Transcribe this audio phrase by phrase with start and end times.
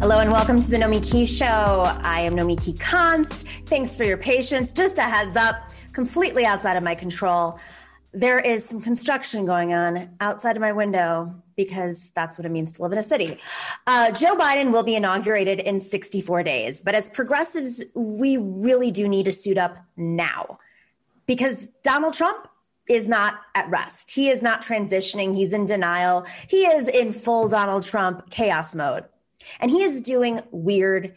[0.00, 1.44] Hello and welcome to the Nomiki Show.
[1.44, 3.44] I am Nomiki Konst.
[3.66, 4.72] Thanks for your patience.
[4.72, 7.60] Just a heads up, completely outside of my control.
[8.10, 12.72] There is some construction going on outside of my window because that's what it means
[12.72, 13.38] to live in a city.
[13.86, 19.06] Uh, Joe Biden will be inaugurated in 64 days, but as progressives, we really do
[19.06, 20.58] need to suit up now
[21.26, 22.48] because Donald Trump
[22.88, 24.12] is not at rest.
[24.12, 25.36] He is not transitioning.
[25.36, 26.24] He's in denial.
[26.48, 29.04] He is in full Donald Trump chaos mode.
[29.58, 31.14] And he is doing weird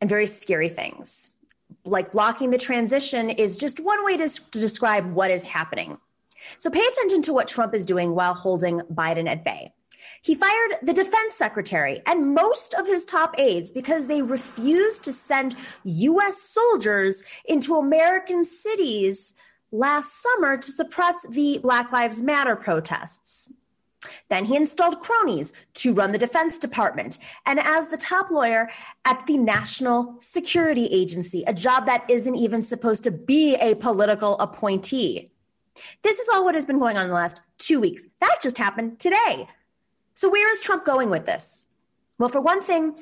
[0.00, 1.30] and very scary things.
[1.84, 5.98] Like blocking the transition is just one way to, to describe what is happening.
[6.56, 9.72] So pay attention to what Trump is doing while holding Biden at bay.
[10.20, 15.12] He fired the defense secretary and most of his top aides because they refused to
[15.12, 16.38] send U.S.
[16.38, 19.34] soldiers into American cities
[19.70, 23.54] last summer to suppress the Black Lives Matter protests.
[24.28, 28.70] Then he installed cronies to run the Defense Department and as the top lawyer
[29.04, 34.38] at the National Security Agency, a job that isn't even supposed to be a political
[34.38, 35.30] appointee.
[36.02, 38.04] This is all what has been going on in the last two weeks.
[38.20, 39.48] That just happened today.
[40.14, 41.66] So, where is Trump going with this?
[42.18, 42.94] Well, for one thing,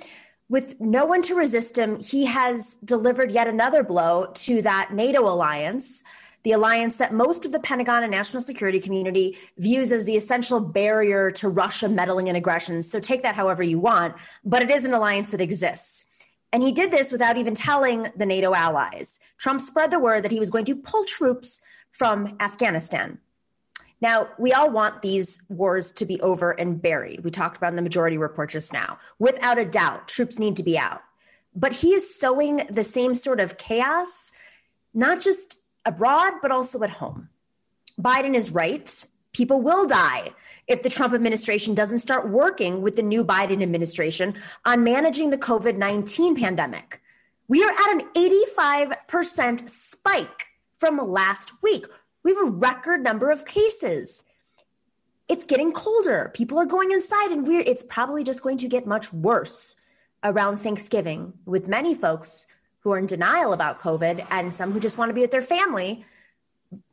[0.48, 5.22] with no one to resist him, he has delivered yet another blow to that NATO
[5.22, 6.03] alliance
[6.42, 10.60] the alliance that most of the Pentagon and national security community views as the essential
[10.60, 12.82] barrier to Russia meddling in aggression.
[12.82, 16.05] So take that however you want, but it is an alliance that exists.
[16.52, 19.20] And he did this without even telling the NATO allies.
[19.38, 21.60] Trump spread the word that he was going to pull troops
[21.92, 23.19] from Afghanistan.
[24.00, 27.22] Now, we all want these wars to be over and buried.
[27.22, 28.98] We talked about in the majority report just now.
[29.19, 31.02] Without a doubt, troops need to be out.
[31.54, 34.32] But he is sowing the same sort of chaos,
[34.94, 37.28] not just abroad, but also at home.
[38.00, 39.05] Biden is right.
[39.33, 40.31] People will die
[40.67, 45.39] if the Trump administration doesn't start working with the new Biden administration on managing the
[45.39, 47.00] COVID 19 pandemic.
[47.48, 50.47] We are at an 85% spike
[50.78, 51.84] from last week.
[52.22, 54.25] We have a record number of cases.
[55.28, 56.31] It's getting colder.
[56.34, 59.77] People are going inside, and we're, it's probably just going to get much worse
[60.22, 62.47] around Thanksgiving with many folks
[62.80, 65.42] who are in denial about COVID and some who just want to be with their
[65.42, 66.04] family,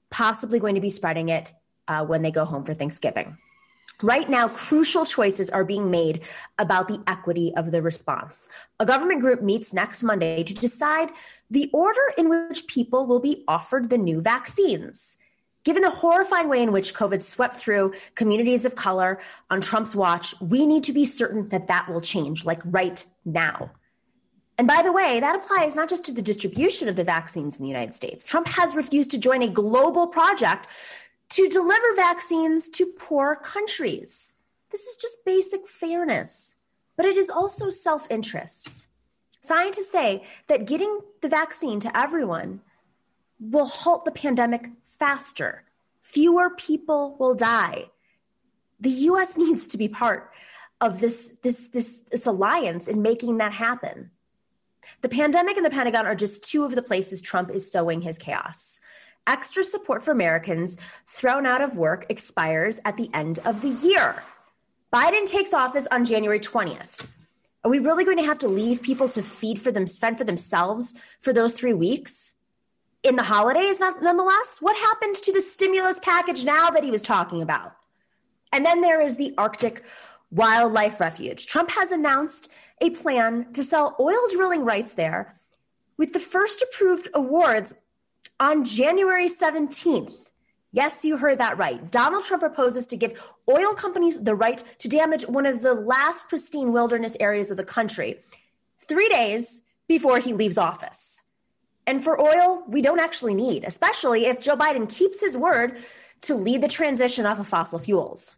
[0.10, 1.54] possibly going to be spreading it
[1.88, 3.38] uh, when they go home for Thanksgiving.
[4.04, 6.22] Right now, crucial choices are being made
[6.60, 8.48] about the equity of the response.
[8.80, 11.10] A government group meets next Monday to decide
[11.50, 15.18] the order in which people will be offered the new vaccines.
[15.64, 19.20] Given the horrifying way in which COVID swept through communities of color
[19.50, 23.72] on Trump's watch, we need to be certain that that will change, like right now.
[24.58, 27.64] And by the way, that applies not just to the distribution of the vaccines in
[27.64, 28.26] the United States.
[28.26, 30.68] Trump has refused to join a global project
[31.30, 34.34] to deliver vaccines to poor countries.
[34.72, 36.56] This is just basic fairness,
[36.96, 38.88] but it is also self interest.
[39.42, 42.62] Scientists say that getting the vaccine to everyone
[43.40, 45.64] will halt the pandemic faster.
[46.02, 47.86] Fewer people will die.
[48.80, 50.32] The US needs to be part
[50.82, 54.12] of this, this, this, this alliance in making that happen.
[55.02, 58.18] The pandemic and the Pentagon are just two of the places Trump is sowing his
[58.18, 58.80] chaos.
[59.28, 64.24] Extra support for Americans thrown out of work expires at the end of the year.
[64.94, 67.06] Biden takes office on January 20th.
[67.64, 70.24] Are we really going to have to leave people to feed for them, fend for
[70.24, 72.36] themselves for those three weeks?
[73.04, 74.60] In the holidays, nonetheless?
[74.62, 77.74] What happened to the stimulus package now that he was talking about?
[78.54, 79.84] And then there is the Arctic
[80.32, 81.46] Wildlife Refuge.
[81.46, 82.50] Trump has announced
[82.82, 85.40] a plan to sell oil drilling rights there
[85.98, 87.76] with the first approved awards
[88.40, 90.14] on January 17th.
[90.72, 91.90] Yes, you heard that right.
[91.90, 96.30] Donald Trump proposes to give oil companies the right to damage one of the last
[96.30, 98.20] pristine wilderness areas of the country
[98.80, 101.24] three days before he leaves office.
[101.88, 105.78] And for oil, we don't actually need, especially if Joe Biden keeps his word
[106.22, 108.36] to lead the transition off of fossil fuels.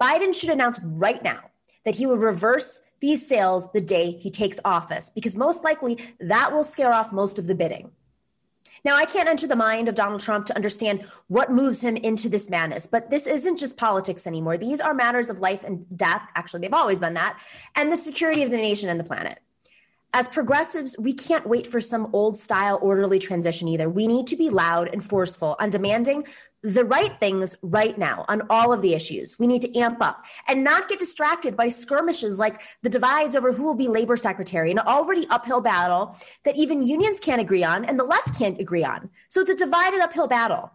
[0.00, 1.50] Biden should announce right now
[1.84, 6.54] that he will reverse these sales the day he takes office, because most likely that
[6.54, 7.90] will scare off most of the bidding.
[8.84, 12.28] Now, I can't enter the mind of Donald Trump to understand what moves him into
[12.28, 14.56] this madness, but this isn't just politics anymore.
[14.56, 16.26] These are matters of life and death.
[16.34, 17.38] Actually, they've always been that,
[17.76, 19.38] and the security of the nation and the planet.
[20.14, 23.88] As progressives, we can't wait for some old style orderly transition either.
[23.88, 26.26] We need to be loud and forceful on demanding
[26.62, 29.38] the right things right now on all of the issues.
[29.38, 33.52] We need to amp up and not get distracted by skirmishes like the divides over
[33.52, 36.14] who will be labor secretary, an already uphill battle
[36.44, 39.08] that even unions can't agree on and the left can't agree on.
[39.28, 40.72] So it's a divided uphill battle.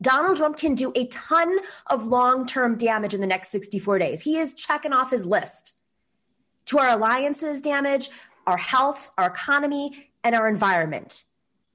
[0.00, 1.58] Donald Trump can do a ton
[1.88, 4.22] of long term damage in the next 64 days.
[4.22, 5.74] He is checking off his list.
[6.66, 8.10] to our alliances damage,
[8.48, 11.24] our health, our economy, and our environment.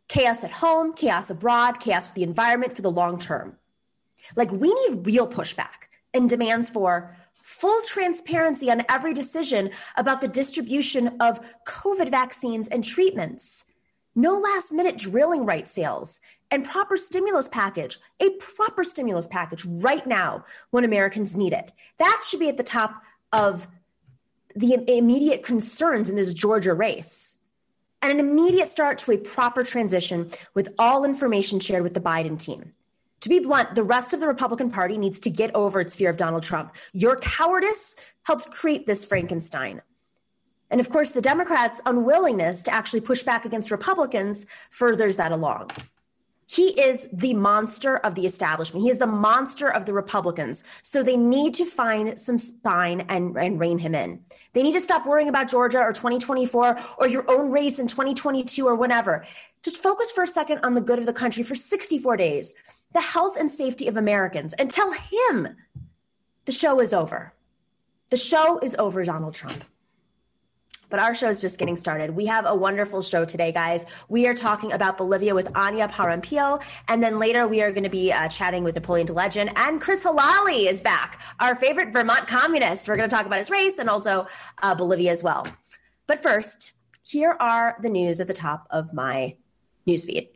[0.08, 3.58] Chaos at home, chaos abroad, chaos with the environment for the long term.
[4.36, 10.28] Like, we need real pushback and demands for full transparency on every decision about the
[10.28, 13.66] distribution of COVID vaccines and treatments.
[14.16, 20.08] No last minute drilling right sales and proper stimulus package, a proper stimulus package right
[20.08, 21.72] now when Americans need it.
[22.00, 23.68] That should be at the top of
[24.56, 27.38] the immediate concerns in this Georgia race.
[28.02, 32.38] And an immediate start to a proper transition with all information shared with the Biden
[32.38, 32.74] team.
[33.22, 36.10] To be blunt, the rest of the Republican Party needs to get over its fear
[36.10, 36.76] of Donald Trump.
[36.92, 39.82] Your cowardice helped create this Frankenstein.
[40.70, 45.70] And of course, the Democrats' unwillingness to actually push back against Republicans furthers that along.
[46.54, 48.84] He is the monster of the establishment.
[48.84, 50.64] He is the monster of the Republicans.
[50.84, 54.20] So they need to find some spine and, and rein him in.
[54.54, 58.68] They need to stop worrying about Georgia or 2024 or your own race in 2022
[58.68, 59.26] or whatever.
[59.64, 62.54] Just focus for a second on the good of the country for 64 days
[62.94, 65.56] the health and safety of Americans and tell him
[66.46, 67.34] the show is over.
[68.12, 69.64] The show is over, Donald Trump.
[70.94, 72.12] But our show is just getting started.
[72.12, 73.88] We have a wonderful show today, guys.
[74.10, 76.62] We are talking about Bolivia with Anya Parampil.
[76.88, 79.54] And then later we are going to be uh, chatting with Napoleon Legend.
[79.56, 82.88] And Chris Helali is back, our favorite Vermont communist.
[82.88, 84.28] We're going to talk about his race and also
[84.62, 85.48] uh, Bolivia as well.
[86.06, 89.38] But first, here are the news at the top of my
[89.88, 90.28] newsfeed.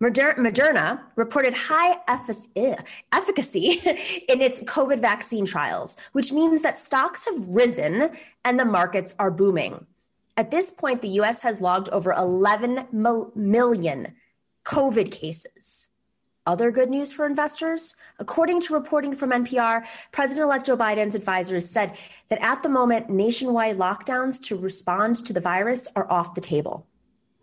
[0.00, 3.82] Moderna reported high efficacy
[4.28, 8.10] in its COVID vaccine trials, which means that stocks have risen
[8.44, 9.86] and the markets are booming.
[10.36, 14.14] At this point, the US has logged over 11 million
[14.64, 15.88] COVID cases.
[16.46, 17.96] Other good news for investors?
[18.18, 21.94] According to reporting from NPR, President elect Joe Biden's advisors said
[22.28, 26.86] that at the moment, nationwide lockdowns to respond to the virus are off the table.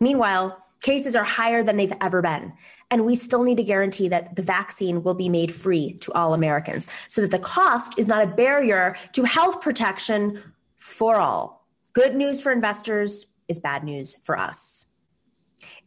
[0.00, 2.52] Meanwhile, cases are higher than they've ever been.
[2.90, 6.34] And we still need to guarantee that the vaccine will be made free to all
[6.34, 10.42] Americans so that the cost is not a barrier to health protection
[10.76, 11.66] for all.
[11.92, 14.96] Good news for investors is bad news for us.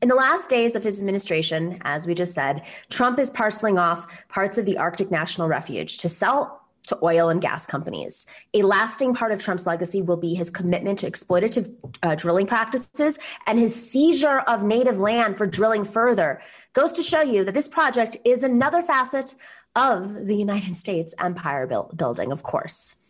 [0.02, 4.28] In the last days of his administration, as we just said, Trump is parceling off
[4.30, 8.26] parts of the Arctic National Refuge to sell to oil and gas companies.
[8.54, 11.74] A lasting part of Trump's legacy will be his commitment to exploitative
[12.04, 16.42] uh, drilling practices and his seizure of native land for drilling further.
[16.74, 19.36] Goes to show you that this project is another facet
[19.76, 23.02] of the United States empire build- building, of course.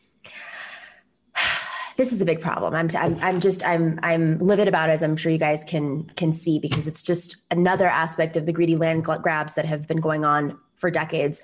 [1.98, 2.74] This is a big problem.
[2.74, 6.10] I'm, I'm, I'm just, I'm, I'm livid about it, as I'm sure you guys can,
[6.16, 10.00] can see, because it's just another aspect of the greedy land grabs that have been
[10.00, 11.44] going on for decades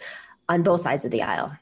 [0.49, 1.55] on both sides of the aisle.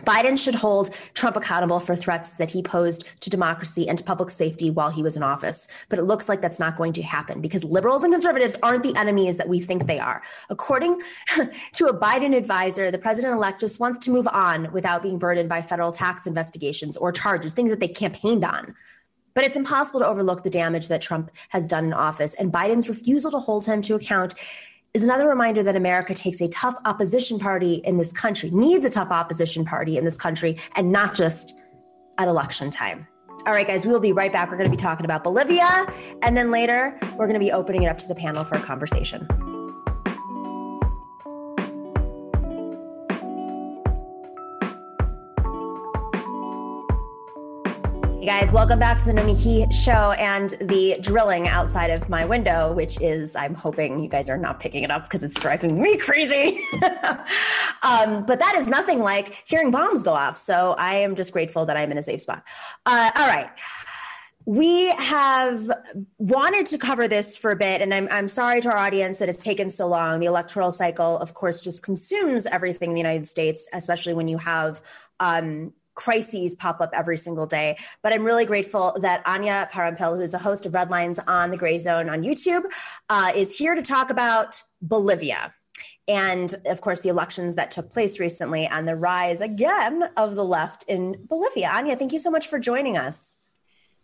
[0.00, 4.30] Biden should hold Trump accountable for threats that he posed to democracy and to public
[4.30, 5.68] safety while he was in office.
[5.88, 8.96] But it looks like that's not going to happen because liberals and conservatives aren't the
[8.96, 10.22] enemies that we think they are.
[10.50, 11.00] According
[11.72, 15.48] to a Biden advisor, the president elect just wants to move on without being burdened
[15.48, 18.74] by federal tax investigations or charges, things that they campaigned on.
[19.34, 22.88] But it's impossible to overlook the damage that Trump has done in office, and Biden's
[22.88, 24.34] refusal to hold him to account
[24.94, 28.90] is another reminder that America takes a tough opposition party in this country, needs a
[28.90, 31.58] tough opposition party in this country, and not just
[32.18, 33.06] at election time.
[33.46, 34.50] All right, guys, we will be right back.
[34.50, 35.86] We're going to be talking about Bolivia.
[36.20, 38.62] And then later, we're going to be opening it up to the panel for a
[38.62, 39.26] conversation.
[48.22, 52.72] Hey guys, welcome back to the Nomiki show and the drilling outside of my window,
[52.72, 55.96] which is, I'm hoping you guys are not picking it up because it's driving me
[55.98, 56.64] crazy.
[57.82, 60.38] um, but that is nothing like hearing bombs go off.
[60.38, 62.44] So I am just grateful that I'm in a safe spot.
[62.86, 63.50] Uh, all right.
[64.44, 65.68] We have
[66.18, 69.30] wanted to cover this for a bit, and I'm, I'm sorry to our audience that
[69.30, 70.20] it's taken so long.
[70.20, 74.38] The electoral cycle, of course, just consumes everything in the United States, especially when you
[74.38, 74.80] have
[75.18, 77.76] um, crises pop up every single day.
[78.02, 81.78] But I'm really grateful that Anya Parampil, who's a host of Redlines on the Gray
[81.78, 82.62] Zone on YouTube,
[83.08, 85.54] uh, is here to talk about Bolivia.
[86.08, 90.44] And of course, the elections that took place recently and the rise again of the
[90.44, 91.70] left in Bolivia.
[91.72, 93.36] Anya, thank you so much for joining us.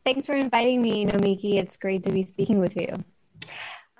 [0.04, 1.54] Thanks for inviting me, Nomiki.
[1.54, 3.04] It's great to be speaking with you.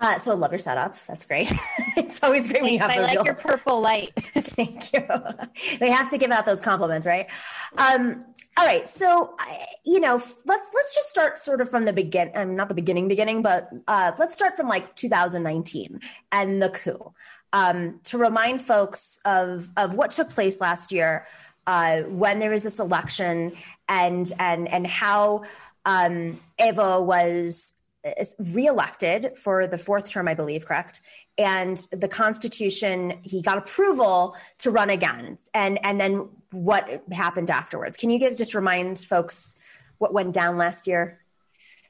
[0.01, 0.97] Uh, so I love your setup.
[1.07, 1.53] That's great.
[1.97, 2.91] it's always great when you have.
[2.91, 3.25] I like real...
[3.25, 4.13] your purple light.
[4.35, 5.07] Thank you.
[5.79, 7.27] They have to give out those compliments, right?
[7.77, 8.25] Um,
[8.57, 8.89] all right.
[8.89, 9.35] So,
[9.85, 10.15] you know,
[10.45, 12.31] let's let's just start sort of from the begin.
[12.35, 16.01] Um, not the beginning, beginning, but uh, let's start from like 2019
[16.33, 17.13] and the coup
[17.53, 21.27] um, to remind folks of of what took place last year
[21.67, 23.53] uh, when there was this election
[23.89, 25.43] and and and how
[25.85, 27.75] um, Evo was
[28.39, 31.01] reelected for the fourth term, I believe, correct?
[31.37, 35.39] And the Constitution, he got approval to run again.
[35.55, 37.97] And and then what happened afterwards?
[37.97, 39.59] Can you give just remind folks
[39.99, 41.21] what went down last year?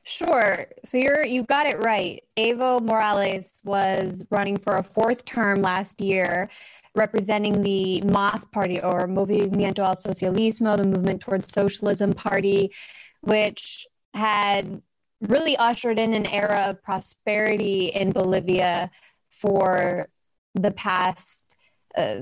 [0.09, 0.67] Sure.
[0.87, 2.23] So you're you got it right.
[2.39, 6.49] Evo Morales was running for a fourth term last year,
[6.95, 12.73] representing the MAS party or Movimiento al Socialismo, the Movement Towards Socialism party,
[13.21, 14.81] which had
[15.21, 18.91] really ushered in an era of prosperity in Bolivia
[19.31, 20.09] for
[20.55, 21.57] the past
[21.97, 22.21] uh,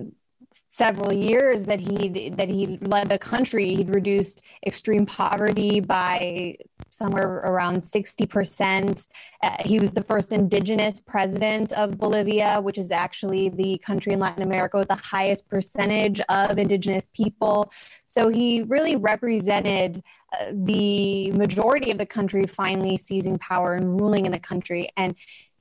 [0.77, 3.75] several years that he that he led the country.
[3.75, 6.57] He'd reduced extreme poverty by
[6.91, 9.07] somewhere around 60%.
[9.43, 14.19] Uh, he was the first indigenous president of Bolivia, which is actually the country in
[14.19, 17.71] Latin America with the highest percentage of indigenous people.
[18.07, 20.03] So he really represented
[20.33, 24.89] uh, the majority of the country finally seizing power and ruling in the country.
[24.97, 25.15] And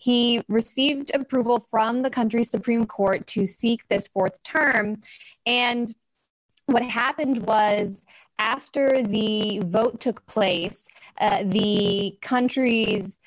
[0.06, 5.02] he received approval from the country's Supreme Court to seek this fourth term.
[5.48, 5.96] And
[6.68, 8.06] what happened was
[8.38, 10.88] after the vote took place,
[11.20, 13.18] uh, the country's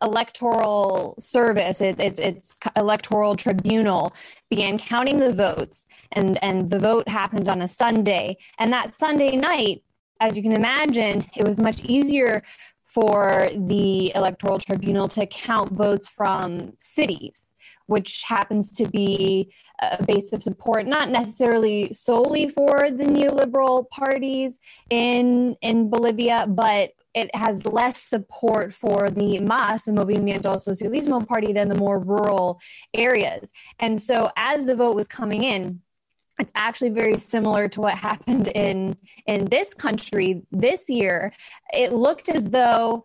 [0.00, 4.14] electoral service, it, it, its electoral tribunal,
[4.48, 8.36] began counting the votes, and, and the vote happened on a Sunday.
[8.60, 9.82] And that Sunday night,
[10.20, 12.44] as you can imagine, it was much easier
[12.88, 17.52] for the electoral tribunal to count votes from cities,
[17.86, 24.58] which happens to be a base of support, not necessarily solely for the neoliberal parties
[24.90, 31.26] in in Bolivia, but it has less support for the MAS, the Movimiento al Socialismo
[31.26, 32.60] party, than the more rural
[32.94, 33.52] areas.
[33.78, 35.80] And so, as the vote was coming in,
[36.38, 41.32] it's actually very similar to what happened in in this country this year.
[41.72, 43.04] It looked as though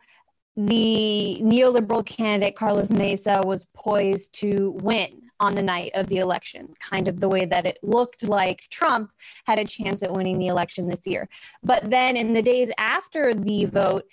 [0.56, 6.70] the neoliberal candidate Carlos Mesa was poised to win on the night of the election,
[6.80, 9.12] kind of the way that it looked like Trump
[9.46, 11.28] had a chance at winning the election this year.
[11.64, 14.06] But then in the days after the vote,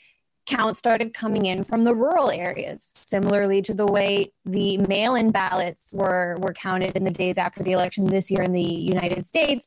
[0.47, 5.92] counts started coming in from the rural areas, similarly to the way the mail-in ballots
[5.92, 9.66] were were counted in the days after the election this year in the United States.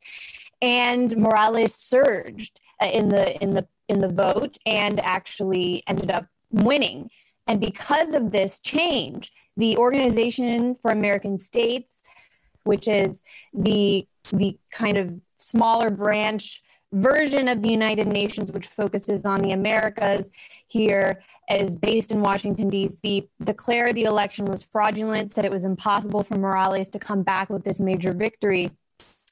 [0.62, 6.26] And Morales surged uh, in the in the in the vote and actually ended up
[6.52, 7.10] winning.
[7.48, 12.02] And because of this change, the Organization for American States,
[12.64, 13.22] which is
[13.54, 16.64] the the kind of smaller branch
[16.94, 20.30] version of the United Nations, which focuses on the Americas
[20.68, 26.24] here, is based in Washington, D.C., declared the election was fraudulent, said it was impossible
[26.24, 28.72] for Morales to come back with this major victory.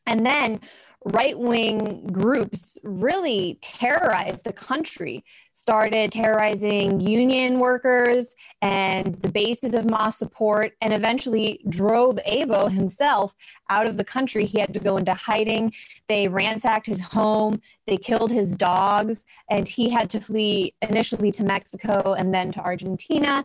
[0.07, 0.59] And then
[1.05, 9.89] right wing groups really terrorized the country, started terrorizing union workers and the bases of
[9.89, 13.33] MAS support, and eventually drove Evo himself
[13.69, 14.45] out of the country.
[14.45, 15.73] He had to go into hiding.
[16.07, 21.43] They ransacked his home, they killed his dogs, and he had to flee initially to
[21.43, 23.43] Mexico and then to Argentina.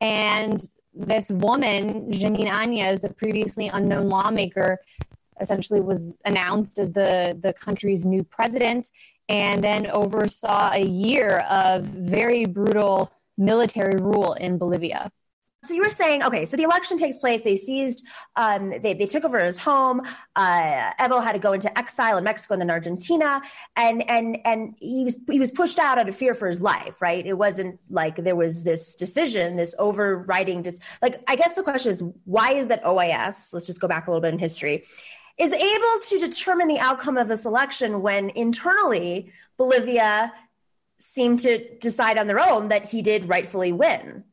[0.00, 4.80] And this woman, Jeanine Áñez, a previously unknown lawmaker,
[5.40, 8.90] essentially was announced as the, the country's new president
[9.28, 15.10] and then oversaw a year of very brutal military rule in Bolivia.
[15.66, 17.42] So you were saying, okay, so the election takes place.
[17.42, 20.02] They seized, um, they, they took over his home.
[20.36, 23.42] Uh, Evo had to go into exile in Mexico and then Argentina,
[23.74, 27.02] and and and he was he was pushed out out of fear for his life.
[27.02, 27.26] Right?
[27.26, 30.62] It wasn't like there was this decision, this overriding.
[30.62, 33.52] Dis- like I guess the question is, why is that OAS?
[33.52, 34.84] Let's just go back a little bit in history
[35.38, 40.32] is able to determine the outcome of this election when internally Bolivia
[40.98, 44.24] seemed to decide on their own that he did rightfully win?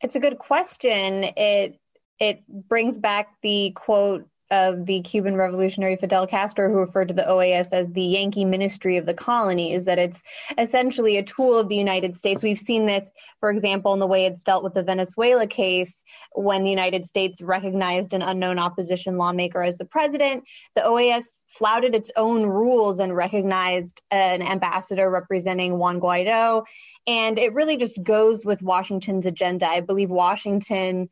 [0.00, 1.24] It's a good question.
[1.36, 1.78] It
[2.18, 7.22] it brings back the quote of the Cuban revolutionary Fidel Castro, who referred to the
[7.22, 10.22] OAS as the Yankee Ministry of the Colonies, that it's
[10.58, 12.42] essentially a tool of the United States.
[12.42, 16.02] We've seen this, for example, in the way it's dealt with the Venezuela case,
[16.32, 20.48] when the United States recognized an unknown opposition lawmaker as the president.
[20.74, 26.64] The OAS flouted its own rules and recognized an ambassador representing Juan Guaido.
[27.06, 29.66] And it really just goes with Washington's agenda.
[29.66, 31.08] I believe Washington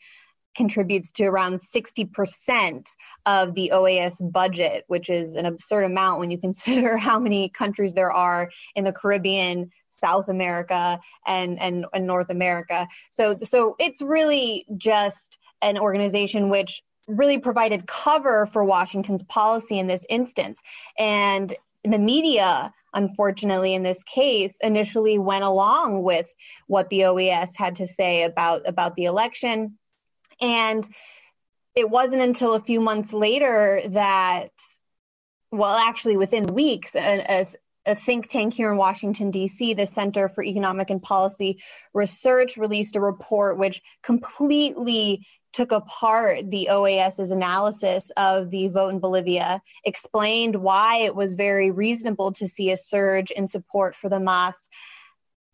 [0.58, 2.86] contributes to around 60%
[3.24, 7.94] of the OAS budget, which is an absurd amount when you consider how many countries
[7.94, 12.88] there are in the Caribbean, South America, and, and, and North America.
[13.10, 19.86] So, so it's really just an organization which really provided cover for Washington's policy in
[19.86, 20.60] this instance.
[20.98, 26.26] And the media unfortunately in this case initially went along with
[26.66, 29.78] what the OAS had to say about about the election
[30.40, 30.88] and
[31.74, 34.50] it wasn't until a few months later that
[35.50, 40.44] well actually within weeks as a think tank here in Washington, D.C., the Center for
[40.44, 41.62] Economic and Policy
[41.94, 49.00] Research released a report which completely took apart the OAS's analysis of the vote in
[49.00, 54.20] Bolivia, explained why it was very reasonable to see a surge in support for the
[54.20, 54.68] MAS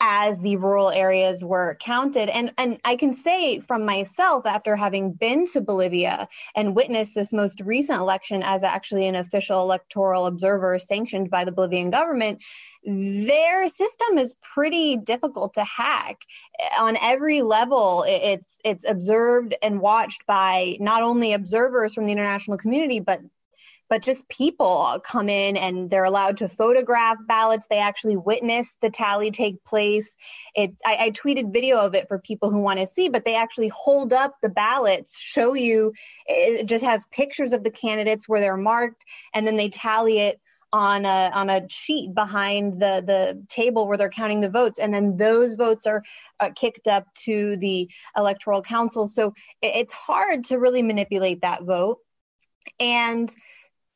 [0.00, 2.28] as the rural areas were counted.
[2.28, 7.32] And, and I can say from myself, after having been to Bolivia and witnessed this
[7.32, 12.42] most recent election as actually an official electoral observer sanctioned by the Bolivian government,
[12.84, 16.18] their system is pretty difficult to hack
[16.78, 22.58] on every level it's it's observed and watched by not only observers from the international
[22.58, 23.20] community but
[23.88, 27.66] but just people come in and they're allowed to photograph ballots.
[27.68, 30.14] They actually witness the tally take place.
[30.54, 33.34] It, I, I tweeted video of it for people who want to see, but they
[33.34, 35.92] actually hold up the ballots, show you.
[36.26, 40.40] It just has pictures of the candidates where they're marked, and then they tally it
[40.72, 44.92] on a on a sheet behind the the table where they're counting the votes and
[44.92, 46.02] then those votes are
[46.40, 49.28] uh, kicked up to the electoral council so
[49.62, 51.98] it, it's hard to really manipulate that vote
[52.80, 53.30] and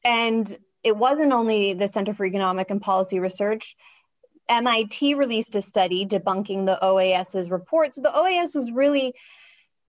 [0.08, 3.76] and it wasn't only the Center for Economic and Policy Research.
[4.48, 7.92] MIT released a study debunking the OAS's report.
[7.92, 9.12] So the OAS was really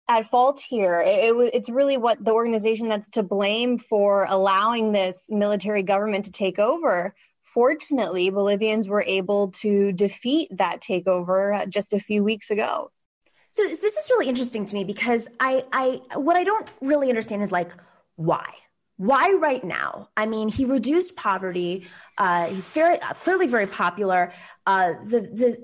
[0.10, 1.00] at fault here.
[1.00, 6.26] It, it, it's really what the organization that's to blame for allowing this military government
[6.26, 7.16] to take over.
[7.42, 12.92] Fortunately, Bolivians were able to defeat that takeover just a few weeks ago.
[13.52, 17.42] So this is really interesting to me because I, I, what I don't really understand
[17.42, 17.72] is like
[18.18, 18.50] why
[19.00, 20.10] why right now?
[20.18, 21.88] I mean, he reduced poverty.
[22.18, 24.34] Uh, he's very uh, clearly very popular.
[24.68, 25.58] Uh, the the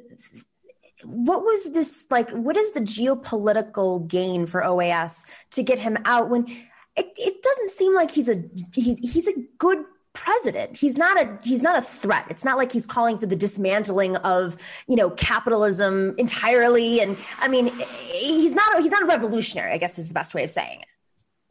[1.04, 2.30] what was this like?
[2.30, 6.48] What is the geopolitical gain for OAS to get him out when
[6.96, 8.42] it, it doesn't seem like he's a
[8.74, 9.80] he's he's a good
[10.14, 10.78] president.
[10.78, 12.28] He's not a he's not a threat.
[12.30, 14.56] It's not like he's calling for the dismantling of
[14.88, 17.02] you know capitalism entirely.
[17.02, 17.68] And I mean,
[18.00, 19.74] he's not a, he's not a revolutionary.
[19.74, 20.88] I guess is the best way of saying it.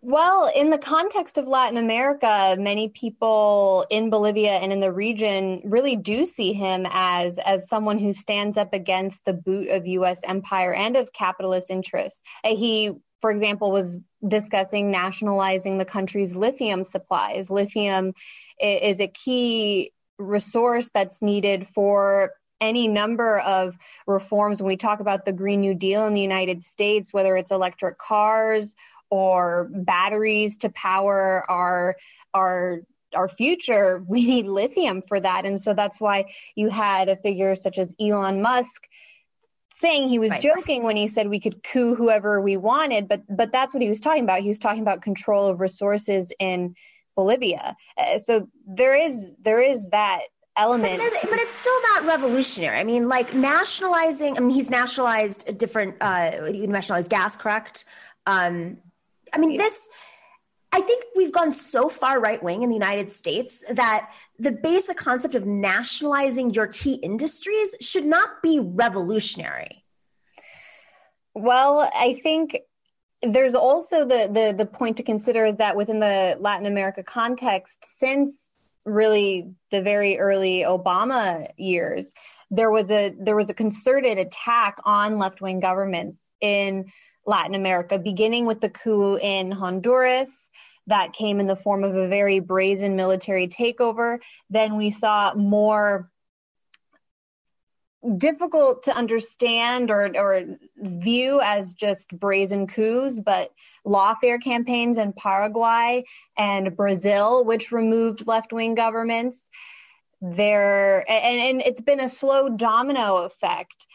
[0.07, 5.63] Well, in the context of Latin America, many people in Bolivia and in the region
[5.65, 10.21] really do see him as as someone who stands up against the boot of U.S.
[10.23, 12.21] empire and of capitalist interests.
[12.45, 13.97] Uh, he, for example, was
[14.29, 17.49] discussing nationalizing the country's lithium supplies.
[17.49, 18.13] Lithium
[18.61, 25.25] is a key resource that's needed for any number of reforms when we talk about
[25.25, 28.75] the Green New Deal in the United States, whether it's electric cars
[29.11, 31.97] or batteries to power our
[32.33, 32.81] our
[33.15, 35.47] our future, we need lithium for that.
[35.47, 38.89] And so that's why you had a figure such as Elon Musk
[39.77, 40.41] saying he was right.
[40.41, 43.89] joking when he said we could coup whoever we wanted, but but that's what he
[43.89, 44.41] was talking about.
[44.41, 46.75] He was talking about control of resources in
[47.17, 47.77] Bolivia.
[47.97, 50.23] Uh, so there is there is that
[50.57, 50.99] element.
[50.99, 52.79] But, but, it's still not revolutionary.
[52.79, 54.37] I mean, like nationalizing.
[54.37, 55.97] I mean, he's nationalized a different.
[56.01, 57.85] Uh, nationalized gas, correct?
[58.27, 58.79] Um,
[59.33, 59.91] I mean, this,
[60.73, 64.97] I think we've gone so far right wing in the United States that the basic
[64.97, 69.85] concept of nationalizing your key industries should not be revolutionary.
[71.35, 72.59] Well, I think
[73.23, 77.79] there's also the, the the point to consider is that within the Latin America context,
[77.99, 78.54] since
[78.85, 82.13] really the very early Obama years,
[82.51, 86.87] there was a there was a concerted attack on left wing governments in
[87.27, 90.49] Latin America, beginning with the coup in Honduras
[90.87, 94.19] that came in the form of a very brazen military takeover.
[94.51, 96.11] Then we saw more
[98.19, 100.43] difficult to understand or, or
[100.77, 103.51] view as just brazen coups, but
[103.87, 106.05] lawfare campaigns in Paraguay
[106.37, 109.49] and Brazil, which removed left wing governments.
[110.21, 113.87] There and, and it's been a slow domino effect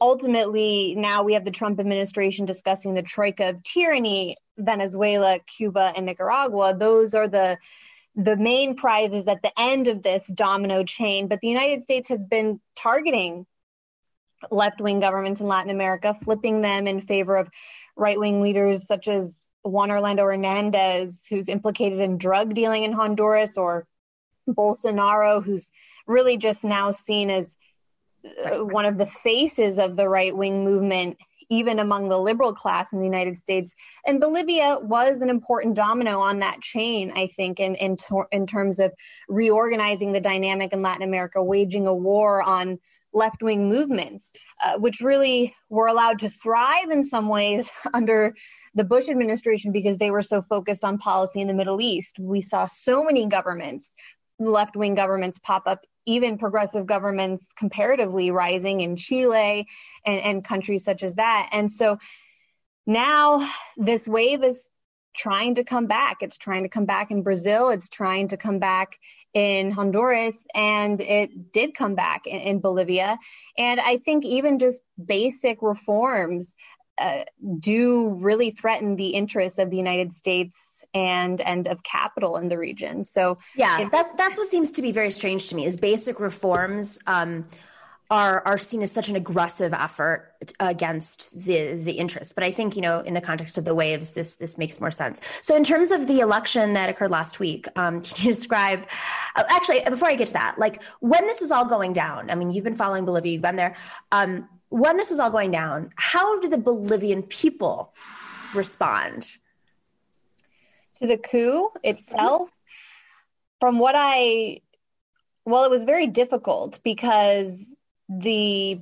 [0.00, 6.06] ultimately now we have the Trump administration discussing the troika of tyranny, Venezuela, Cuba, and
[6.06, 6.76] Nicaragua.
[6.76, 7.58] Those are the
[8.18, 11.28] the main prizes at the end of this domino chain.
[11.28, 13.46] But the United States has been targeting
[14.50, 17.48] left wing governments in Latin America, flipping them in favor of
[17.96, 23.56] right wing leaders such as Juan Orlando Hernandez, who's implicated in drug dealing in Honduras,
[23.56, 23.86] or
[24.48, 25.70] Bolsonaro, who's
[26.06, 27.56] really just now seen as
[28.24, 31.16] uh, one of the faces of the right wing movement,
[31.50, 33.72] even among the liberal class in the United States.
[34.06, 37.96] And Bolivia was an important domino on that chain, I think, in, in,
[38.32, 38.92] in terms of
[39.28, 42.78] reorganizing the dynamic in Latin America, waging a war on
[43.12, 44.32] left wing movements,
[44.64, 48.34] uh, which really were allowed to thrive in some ways under
[48.74, 52.18] the Bush administration because they were so focused on policy in the Middle East.
[52.18, 53.94] We saw so many governments,
[54.38, 59.66] left wing governments, pop up, even progressive governments comparatively rising in Chile
[60.04, 61.50] and, and countries such as that.
[61.52, 61.98] And so
[62.86, 64.70] now this wave is
[65.14, 66.18] trying to come back.
[66.22, 67.70] It's trying to come back in Brazil.
[67.70, 68.96] It's trying to come back
[69.34, 70.46] in Honduras.
[70.54, 73.18] And it did come back in, in Bolivia.
[73.58, 76.54] And I think even just basic reforms
[76.98, 77.24] uh,
[77.58, 82.58] do really threaten the interests of the United States and and of capital in the
[82.58, 83.04] region.
[83.04, 86.98] So yeah, that's that's what seems to be very strange to me is basic reforms.
[87.06, 87.46] Um,
[88.10, 92.32] are are seen as such an aggressive effort against the the interests.
[92.32, 94.90] But I think you know in the context of the waves, this this makes more
[94.90, 95.20] sense.
[95.42, 98.86] So in terms of the election that occurred last week, um, can you describe?
[99.36, 102.30] Uh, actually, before I get to that, like when this was all going down.
[102.30, 103.76] I mean, you've been following Bolivia, you've been there.
[104.10, 107.94] Um, when this was all going down, how did the Bolivian people
[108.54, 109.38] respond
[110.98, 112.50] to the coup itself?
[113.60, 114.60] From what I
[115.44, 117.74] well, it was very difficult because
[118.08, 118.80] the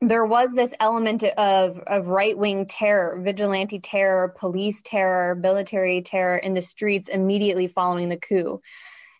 [0.00, 6.36] there was this element of, of right wing terror, vigilante terror, police terror, military terror
[6.36, 8.60] in the streets immediately following the coup.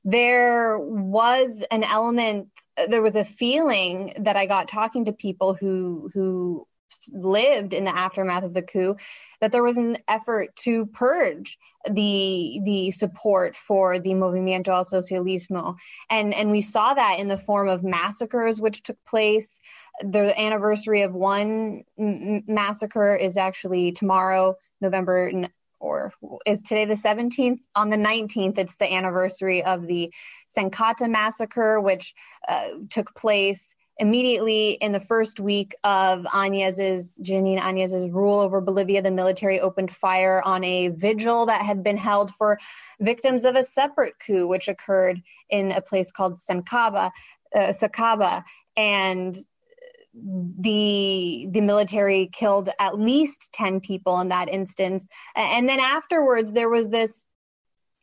[0.05, 2.49] There was an element,
[2.89, 6.67] there was a feeling that I got talking to people who who
[7.13, 8.97] lived in the aftermath of the coup
[9.41, 15.77] that there was an effort to purge the the support for the movimiento al socialismo.
[16.11, 19.59] And and we saw that in the form of massacres which took place.
[20.01, 25.31] The anniversary of one m- massacre is actually tomorrow november
[25.79, 26.13] or
[26.47, 30.13] is today the 17th on the 19th it's the anniversary of the
[30.55, 32.15] Senkata massacre which
[32.49, 39.03] uh, took place immediately in the first week of Áñez's, Jeanine Áñez's rule over Bolivia,
[39.03, 42.59] the military opened fire on a vigil that had been held for
[43.01, 47.11] victims of a separate coup, which occurred in a place called Sencaba,
[47.55, 48.45] uh, Sacaba.
[48.77, 49.37] And
[50.59, 56.71] the the military killed at least 10 people in that instance and then afterwards there
[56.71, 57.27] was this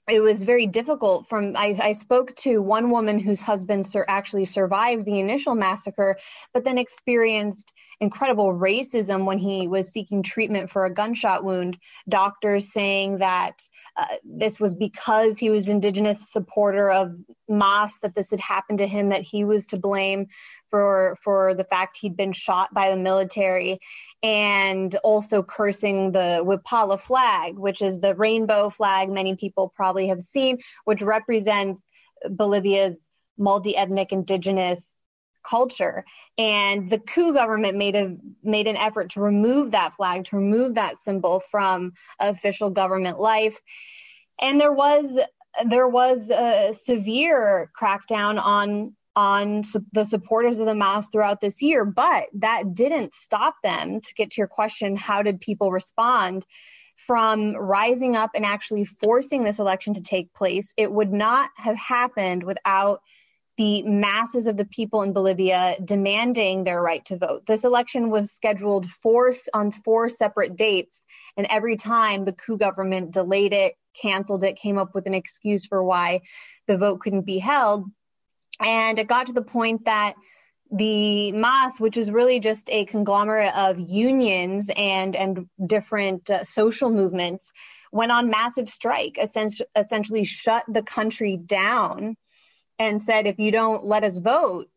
[0.10, 5.06] it was very difficult from I, I, spoke to one woman whose husband actually survived
[5.06, 6.18] the initial massacre
[6.54, 11.78] but then experienced incredible racism when he was seeking treatment for a gunshot wound.
[12.10, 13.62] Doctors saying that
[13.96, 17.16] uh, this was because he was indigenous supporter of
[17.50, 20.28] mas that this had happened to him that he was to blame
[20.70, 23.80] for for the fact he'd been shot by the military
[24.22, 30.22] and also cursing the Wipala flag, which is the rainbow flag many people probably have
[30.22, 31.86] seen, which represents
[32.30, 34.86] Bolivia's multi ethnic indigenous
[35.44, 36.06] culture.
[36.38, 40.76] And the coup government made a made an effort to remove that flag, to remove
[40.76, 43.60] that symbol from official government life.
[44.42, 45.20] And there was
[45.66, 51.62] there was a severe crackdown on on su- the supporters of the MAS throughout this
[51.62, 54.02] year, but that didn't stop them.
[54.02, 56.46] To get to your question, how did people respond?
[56.96, 61.76] From rising up and actually forcing this election to take place, it would not have
[61.76, 63.02] happened without
[63.58, 67.46] the masses of the people in Bolivia demanding their right to vote.
[67.46, 71.04] This election was scheduled four, on four separate dates,
[71.38, 75.68] and every time the coup government delayed it, canceled it, came up with an excuse
[75.68, 76.22] for why
[76.68, 77.86] the vote couldn't be held.
[78.60, 80.16] And it got to the point that
[80.72, 86.90] the MAS, which is really just a conglomerate of unions and and different uh, social
[86.90, 87.52] movements,
[87.92, 89.20] went on massive strike,
[89.76, 92.18] essentially shut the country down,
[92.80, 94.68] and said, if you don't let us vote,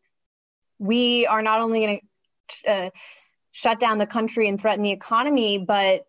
[0.79, 2.01] we are not only going
[2.47, 2.89] to uh,
[3.51, 6.05] shut down the country and threaten the economy, but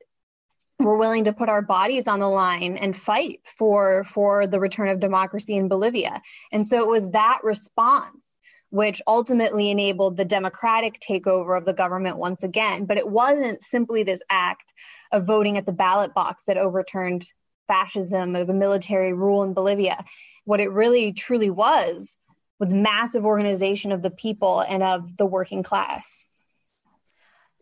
[0.79, 4.88] we're willing to put our bodies on the line and fight for for the return
[4.88, 6.22] of democracy in Bolivia.
[6.53, 8.38] And so it was that response
[8.70, 12.85] which ultimately enabled the democratic takeover of the government once again.
[12.85, 14.74] But it wasn't simply this act
[15.11, 17.24] of voting at the ballot box that overturned
[17.68, 20.04] fascism or the military rule in Bolivia.
[20.44, 22.16] What it really truly was
[22.59, 26.24] was massive organization of the people and of the working class.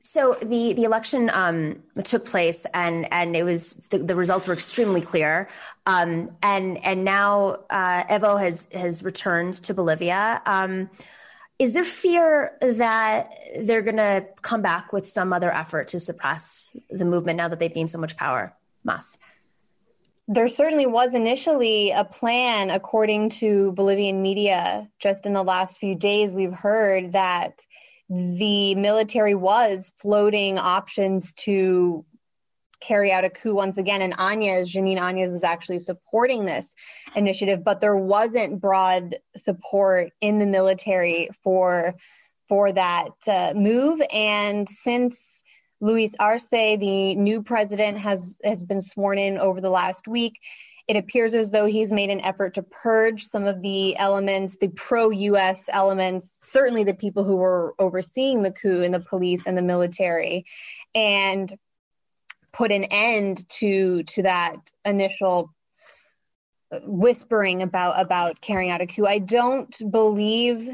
[0.01, 4.55] So the the election um, took place, and and it was the, the results were
[4.55, 5.49] extremely clear.
[5.85, 10.43] Um, and and now uh, Evo has has returned to Bolivia.
[10.47, 10.91] Um,
[11.59, 16.77] is there fear that they're going to come back with some other effort to suppress
[16.91, 18.53] the movement now that they've gained so much power?
[18.85, 19.19] Mas.
[20.29, 24.89] There certainly was initially a plan, according to Bolivian media.
[24.99, 27.61] Just in the last few days, we've heard that
[28.09, 32.05] the military was floating options to
[32.81, 34.03] carry out a coup once again.
[34.03, 36.75] And Áñez, Jeanine Áñez, was actually supporting this
[37.15, 41.95] initiative, but there wasn't broad support in the military for
[42.49, 44.01] for that uh, move.
[44.13, 45.43] And since
[45.81, 50.41] Luis Arce, the new president, has has been sworn in over the last week.
[50.89, 54.69] It appears as though he's made an effort to purge some of the elements, the
[54.69, 59.59] pro US elements, certainly the people who were overseeing the coup in the police and
[59.59, 60.47] the military,
[60.95, 61.53] and
[62.53, 65.53] put an end to to that initial
[66.83, 69.07] whispering about about carrying out a coup.
[69.07, 70.69] I don't believe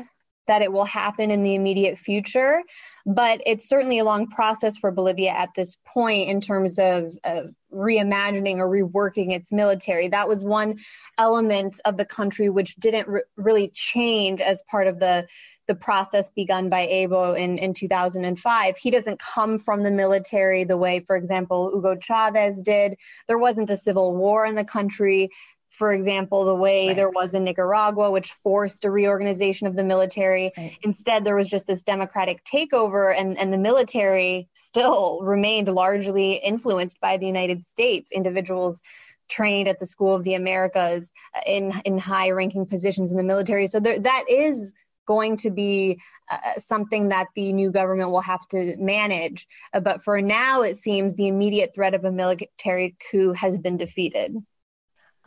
[0.46, 2.62] that it will happen in the immediate future,
[3.06, 7.50] but it's certainly a long process for Bolivia at this point in terms of, of
[7.72, 10.08] reimagining or reworking its military.
[10.08, 10.78] That was one
[11.16, 15.26] element of the country which didn't re- really change as part of the
[15.68, 18.76] the process begun by Evo in, in 2005.
[18.76, 22.96] He doesn't come from the military the way, for example, Hugo Chavez did.
[23.28, 25.30] There wasn't a civil war in the country
[25.72, 26.96] for example, the way right.
[26.96, 30.52] there was in Nicaragua, which forced a reorganization of the military.
[30.56, 30.76] Right.
[30.82, 37.00] Instead, there was just this democratic takeover, and, and the military still remained largely influenced
[37.00, 38.12] by the United States.
[38.12, 38.80] Individuals
[39.28, 41.12] trained at the School of the Americas
[41.46, 43.66] in, in high ranking positions in the military.
[43.66, 44.74] So there, that is
[45.06, 49.48] going to be uh, something that the new government will have to manage.
[49.72, 53.78] Uh, but for now, it seems the immediate threat of a military coup has been
[53.78, 54.36] defeated.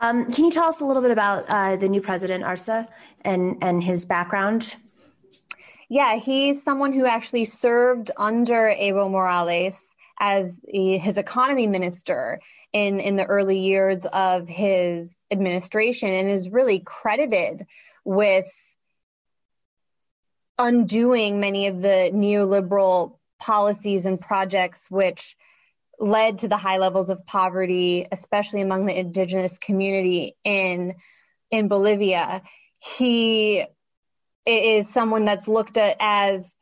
[0.00, 2.68] Um, can you tell us a little bit about uh, the new president, Arce,
[3.22, 4.76] and, and his background?
[5.88, 12.40] Yeah, he's someone who actually served under Evo Morales as a, his economy minister
[12.72, 17.66] in, in the early years of his administration and is really credited
[18.04, 18.50] with
[20.58, 25.36] undoing many of the neoliberal policies and projects which
[25.98, 30.94] led to the high levels of poverty, especially among the indigenous community in
[31.50, 32.42] in Bolivia.
[32.78, 33.64] He
[34.44, 36.56] is someone that's looked at as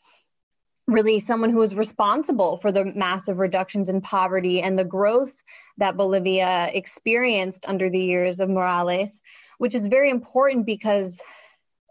[0.87, 5.33] really someone who is responsible for the massive reductions in poverty and the growth
[5.79, 9.23] that Bolivia experienced under the years of Morales,
[9.59, 11.21] which is very important because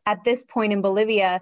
[0.05, 1.41] at this point in Bolivia,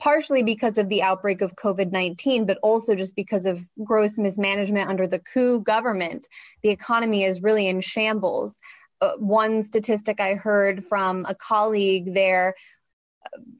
[0.00, 4.88] partially because of the outbreak of COVID 19, but also just because of gross mismanagement
[4.88, 6.26] under the coup government.
[6.62, 8.58] The economy is really in shambles.
[9.00, 12.54] Uh, one statistic I heard from a colleague there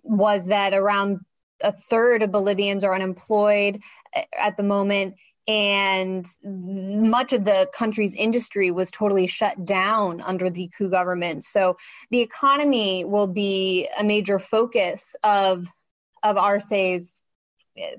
[0.03, 1.21] was that around
[1.61, 3.81] a third of Bolivians are unemployed
[4.15, 5.15] uh, at the moment.
[5.47, 11.43] And much of the country's industry was totally shut down under the coup government.
[11.45, 11.79] So
[12.11, 15.67] the economy will be a major focus of
[16.23, 17.23] of Arce's
[17.77, 17.97] eh,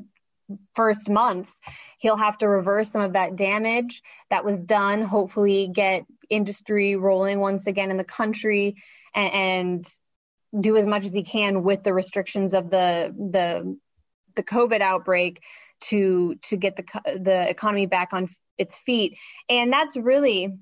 [0.74, 1.60] first months,
[2.00, 7.40] he'll have to reverse some of that damage that was done, hopefully get industry rolling
[7.40, 8.76] once again in the country
[9.14, 9.88] and, and
[10.60, 13.78] do as much as he can with the restrictions of the the
[14.36, 15.44] the COVID outbreak
[15.82, 19.18] to to get the the economy back on its feet.
[19.50, 20.58] And that's really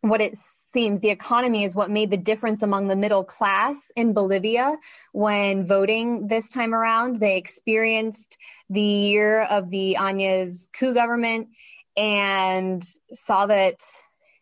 [0.00, 4.12] what it's seems the economy is what made the difference among the middle class in
[4.14, 4.76] Bolivia
[5.12, 7.20] when voting this time around.
[7.20, 8.38] They experienced
[8.70, 11.48] the year of the Áñez coup government
[11.96, 12.82] and
[13.12, 13.80] saw that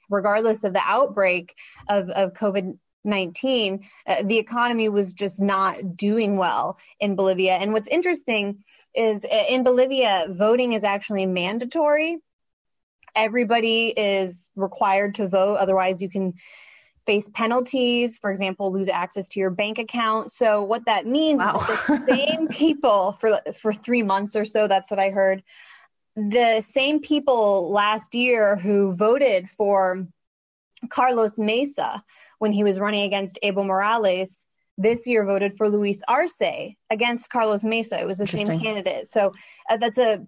[0.08, 1.54] regardless of the outbreak
[1.88, 7.54] of, of COVID 19, uh, the economy was just not doing well in Bolivia.
[7.54, 8.62] And what's interesting
[8.94, 12.18] is uh, in Bolivia, voting is actually mandatory
[13.14, 15.56] everybody is required to vote.
[15.56, 16.34] Otherwise, you can
[17.06, 20.32] face penalties, for example, lose access to your bank account.
[20.32, 21.56] So what that means wow.
[21.56, 25.42] is the same people for for 3 months or so, that's what I heard.
[26.16, 30.06] The same people last year who voted for
[30.88, 32.02] Carlos Mesa
[32.38, 34.46] when he was running against Evo Morales
[34.80, 36.40] this year voted for Luis Arce
[36.90, 38.00] against Carlos Mesa.
[38.00, 39.08] It was the same candidate.
[39.08, 39.34] So
[39.68, 40.24] uh, that's a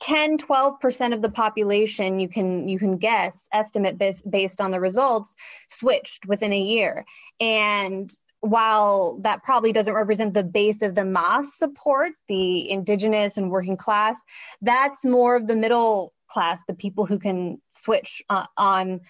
[0.00, 4.80] 10 12% of the population you can you can guess estimate based, based on the
[4.80, 5.34] results
[5.68, 7.04] switched within a year
[7.40, 13.50] and while that probably doesn't represent the base of the mass support the indigenous and
[13.50, 14.20] working class
[14.60, 19.00] that's more of the middle class the people who can switch uh, on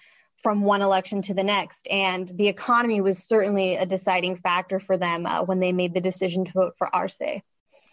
[0.41, 1.87] from one election to the next.
[1.89, 6.01] And the economy was certainly a deciding factor for them uh, when they made the
[6.01, 7.19] decision to vote for Arce.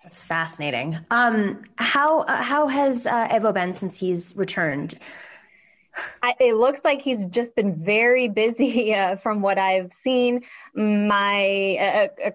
[0.04, 0.98] That's fascinating.
[1.10, 4.98] Um, how uh, how has uh, Evo been since he's returned?
[6.22, 10.42] I, it looks like he's just been very busy uh, from what I've seen.
[10.74, 12.30] My uh, uh,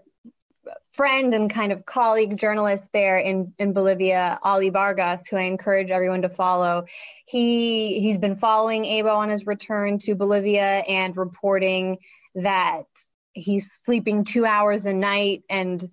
[0.91, 5.91] friend and kind of colleague journalist there in, in Bolivia, Ollie Vargas, who I encourage
[5.91, 6.86] everyone to follow.
[7.27, 11.99] He he's been following Evo on his return to Bolivia and reporting
[12.34, 12.86] that
[13.34, 15.88] he's sleeping two hours a night and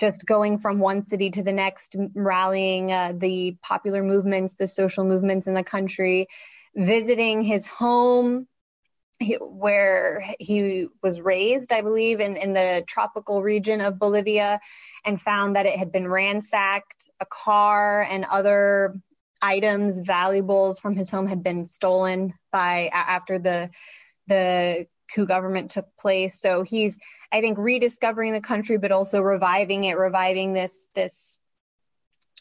[0.00, 5.04] just going from one city to the next, rallying uh, the popular movements, the social
[5.04, 6.28] movements in the country,
[6.74, 8.46] visiting his home
[9.40, 14.60] where he was raised, I believe, in, in the tropical region of Bolivia,
[15.04, 17.10] and found that it had been ransacked.
[17.20, 18.98] A car and other
[19.42, 23.70] items, valuables from his home had been stolen by after the
[24.26, 26.40] the coup government took place.
[26.40, 26.98] So he's,
[27.32, 31.38] I think, rediscovering the country, but also reviving it, reviving this this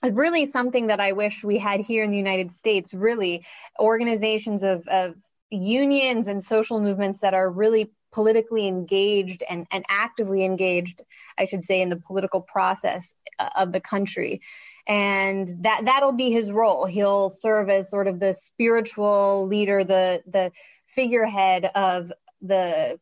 [0.03, 2.93] really something that I wish we had here in the United States.
[2.93, 3.45] Really,
[3.79, 5.15] organizations of of
[5.49, 11.01] unions and social movements that are really politically engaged and, and actively engaged,
[11.37, 14.41] I should say, in the political process uh, of the country.
[14.87, 16.85] And that that'll be his role.
[16.85, 20.51] He'll serve as sort of the spiritual leader, the the
[20.87, 22.99] figurehead of the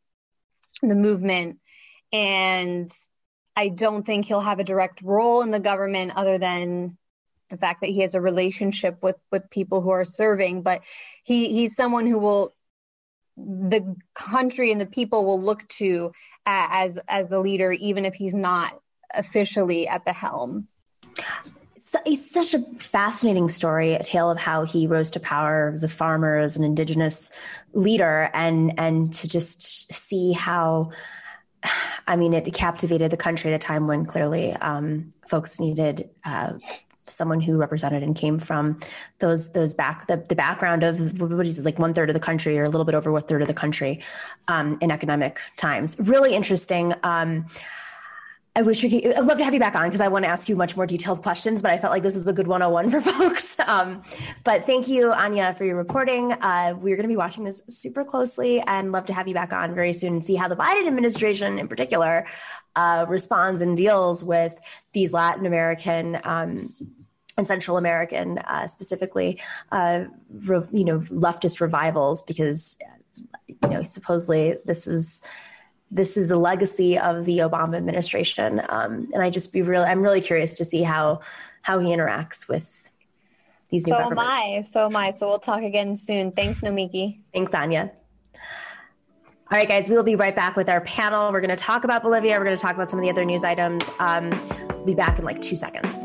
[0.82, 1.60] the movement.
[2.14, 2.92] And
[3.56, 6.98] I don't think he'll have a direct role in the government other than
[7.50, 10.82] the fact that he has a relationship with with people who are serving but
[11.24, 12.54] he he's someone who will
[13.38, 16.12] the country and the people will look to
[16.46, 18.78] uh, as as the leader even if he's not
[19.14, 20.68] officially at the helm
[22.06, 25.90] it's such a fascinating story, a tale of how he rose to power as a
[25.90, 27.32] farmer, as an indigenous
[27.74, 30.92] leader, and and to just see how,
[32.08, 36.54] I mean, it captivated the country at a time when clearly um, folks needed uh,
[37.08, 38.80] someone who represented and came from
[39.20, 42.60] those those back the, the background of what is like one third of the country
[42.60, 44.04] or a little bit over one third of the country
[44.48, 45.96] um, in economic times.
[46.00, 46.94] Really interesting.
[47.04, 47.46] Um,
[48.58, 49.14] I wish we could.
[49.14, 50.88] I'd love to have you back on because I want to ask you much more
[50.88, 51.62] detailed questions.
[51.62, 53.60] But I felt like this was a good 101 for folks.
[53.60, 54.02] Um,
[54.44, 56.32] but thank you, Anya, for your reporting.
[56.32, 59.54] Uh, we're going to be watching this super closely and love to have you back
[59.54, 62.26] on very soon and see how the Biden administration, in particular,
[62.76, 64.58] uh, responds and deals with
[64.92, 66.74] these Latin American um,
[67.38, 69.40] and Central American, uh, specifically,
[69.72, 72.76] uh, re- you know, leftist revivals, because
[73.48, 75.22] you know supposedly this is
[75.90, 80.02] this is a legacy of the Obama administration, um, and I just be really, I'm
[80.02, 81.22] really curious to see how
[81.62, 82.90] how he interacts with
[83.70, 83.94] these new.
[83.94, 84.64] So am I.
[84.68, 85.12] So am I.
[85.12, 86.32] So we'll talk again soon.
[86.32, 87.20] Thanks, Nomiki.
[87.34, 87.92] Thanks, Anya.
[89.50, 91.32] All right, guys, we will be right back with our panel.
[91.32, 92.38] We're going to talk about Bolivia.
[92.38, 93.90] We're going to talk about some of the other news items.
[94.00, 94.30] Um,
[94.70, 96.04] we'll be back in like two seconds.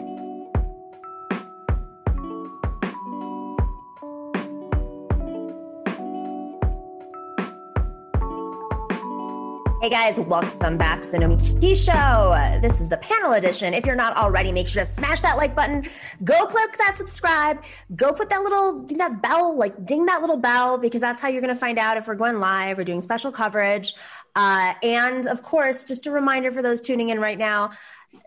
[9.82, 12.60] Hey guys, welcome back to the Nomiki Show.
[12.60, 13.74] This is the panel edition.
[13.74, 15.88] If you're not already, make sure to smash that like button.
[16.22, 17.64] Go click that subscribe.
[17.96, 21.40] Go put that little that bell, like ding that little bell, because that's how you're
[21.52, 23.94] to find out if we're going live or doing special coverage.
[24.36, 27.72] Uh, and of course, just a reminder for those tuning in right now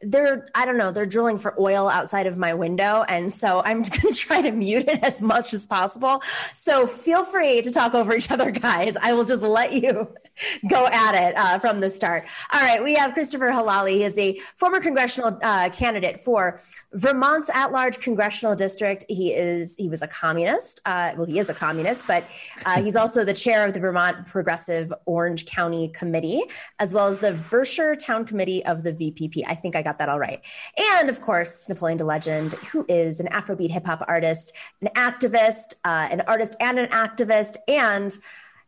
[0.02, 3.04] they're i don't know they're drilling for oil outside of my window.
[3.08, 6.22] And so i'm going to try to mute it as much as possible.
[6.54, 8.96] So feel free to talk over each other guys.
[8.98, 10.14] I will just let you
[10.70, 12.28] go at it uh, from the start.
[12.52, 13.92] All right we have christopher helali.
[13.92, 16.60] He is a former congressional uh, candidate for
[16.94, 19.06] vermont's at-large congressional district.
[19.08, 22.26] He is he was a communist uh, well he is a communist but
[22.66, 26.42] uh, he's also the chair of the vermont progressive orange county committee
[26.80, 30.10] as well as the Vershire town committee of the vpp i think I got that
[30.10, 30.42] all right.
[30.78, 35.76] And of course, Napoleon da Legend, who is an Afrobeat hip hop artist, an activist,
[35.84, 38.18] uh, an artist and an activist, and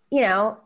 [0.09, 0.57] you know,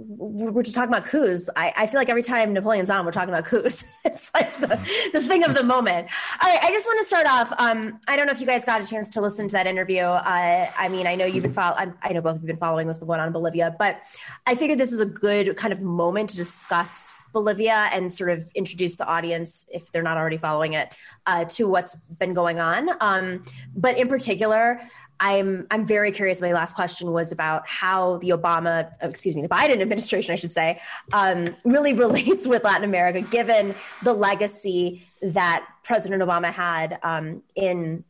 [0.00, 1.50] we're just talking about coups.
[1.56, 3.84] I, I, feel like every time Napoleon's on, we're talking about coups.
[4.04, 4.78] it's like the,
[5.12, 6.08] the thing of the moment.
[6.40, 7.52] All right, I just want to start off.
[7.58, 10.02] Um, I don't know if you guys got a chance to listen to that interview.
[10.02, 11.94] Uh, I mean, I know you've been following.
[12.00, 14.00] I know both of you have been following what's been going on in Bolivia, but
[14.46, 18.48] I figured this is a good kind of moment to discuss Bolivia and sort of
[18.54, 20.94] introduce the audience, if they're not already following it,
[21.26, 22.88] uh, to what's been going on.
[23.00, 23.42] Um,
[23.74, 24.80] but in particular,
[25.20, 26.40] I'm I'm very curious.
[26.40, 30.52] My last question was about how the Obama, excuse me, the Biden administration, I should
[30.52, 30.80] say,
[31.12, 38.04] um, really relates with Latin America, given the legacy that President Obama had um, in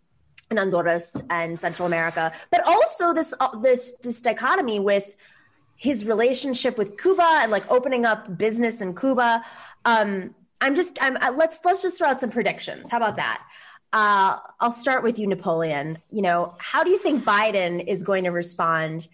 [0.50, 5.16] in Honduras and Central America, but also this uh, this this dichotomy with
[5.76, 9.44] his relationship with Cuba and like opening up business in Cuba.
[9.84, 12.90] Um, I'm just I'm uh, let's let's just throw out some predictions.
[12.90, 13.42] How about that?
[13.92, 15.98] Uh, I'll start with you, Napoleon.
[16.10, 19.08] You know, how do you think Biden is going to respond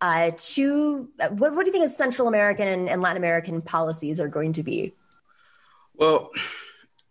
[0.00, 4.20] uh, to what, what do you think his Central American and, and Latin American policies
[4.20, 4.94] are going to be?
[5.94, 6.30] Well,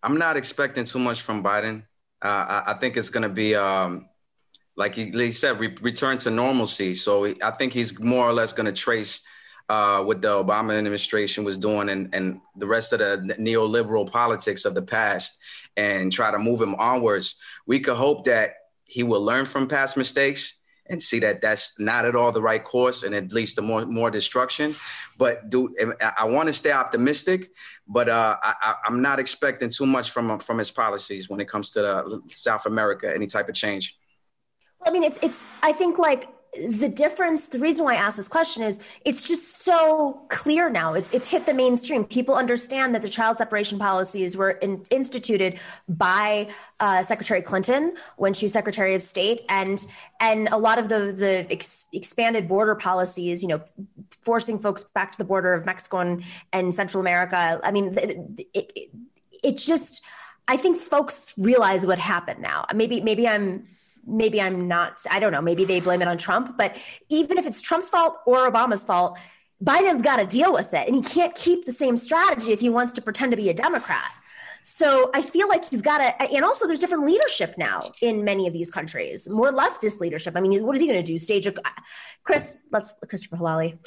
[0.03, 1.83] I'm not expecting too much from Biden.
[2.21, 4.07] Uh, I, I, think it's going to be, um,
[4.75, 6.93] like he, he said, re- return to normalcy.
[6.93, 9.21] So I think he's more or less going to trace
[9.67, 14.65] uh, what the Obama administration was doing and, and the rest of the neoliberal politics
[14.65, 15.37] of the past
[15.77, 17.35] and try to move him onwards.
[17.65, 18.55] We could hope that
[18.85, 20.53] he will learn from past mistakes
[20.87, 23.85] and see that that's not at all the right course and at least the more
[23.85, 24.75] more destruction.
[25.17, 25.73] But do
[26.17, 27.49] I want to stay optimistic?
[27.87, 31.71] But uh, I, am not expecting too much from from his policies when it comes
[31.71, 33.97] to South America, any type of change.
[34.85, 35.49] I mean, it's it's.
[35.63, 36.29] I think like
[36.69, 40.93] the difference the reason why i ask this question is it's just so clear now.
[40.93, 42.05] It's it's hit the mainstream.
[42.05, 46.49] People understand that the child separation policies were in, instituted by
[46.79, 49.41] uh, secretary clinton when she was secretary of state.
[49.49, 49.85] And
[50.19, 53.63] and a lot of the the ex, expanded border policies you know
[54.21, 57.59] forcing folks back to the border of mexico and, and central america.
[57.63, 58.89] I mean it, it,
[59.43, 60.03] it just
[60.47, 62.65] i think folks realize what happened now.
[62.73, 63.67] Maybe maybe i'm
[64.05, 66.75] maybe I'm not, I don't know, maybe they blame it on Trump, but
[67.09, 69.17] even if it's Trump's fault or Obama's fault,
[69.63, 70.87] Biden's got to deal with it.
[70.87, 73.53] And he can't keep the same strategy if he wants to pretend to be a
[73.53, 74.11] Democrat.
[74.63, 78.47] So I feel like he's got to, and also there's different leadership now in many
[78.47, 80.35] of these countries, more leftist leadership.
[80.35, 81.19] I mean, what is he going to do?
[81.19, 81.53] Stage a,
[82.23, 83.77] Chris, let's, Christopher Helali.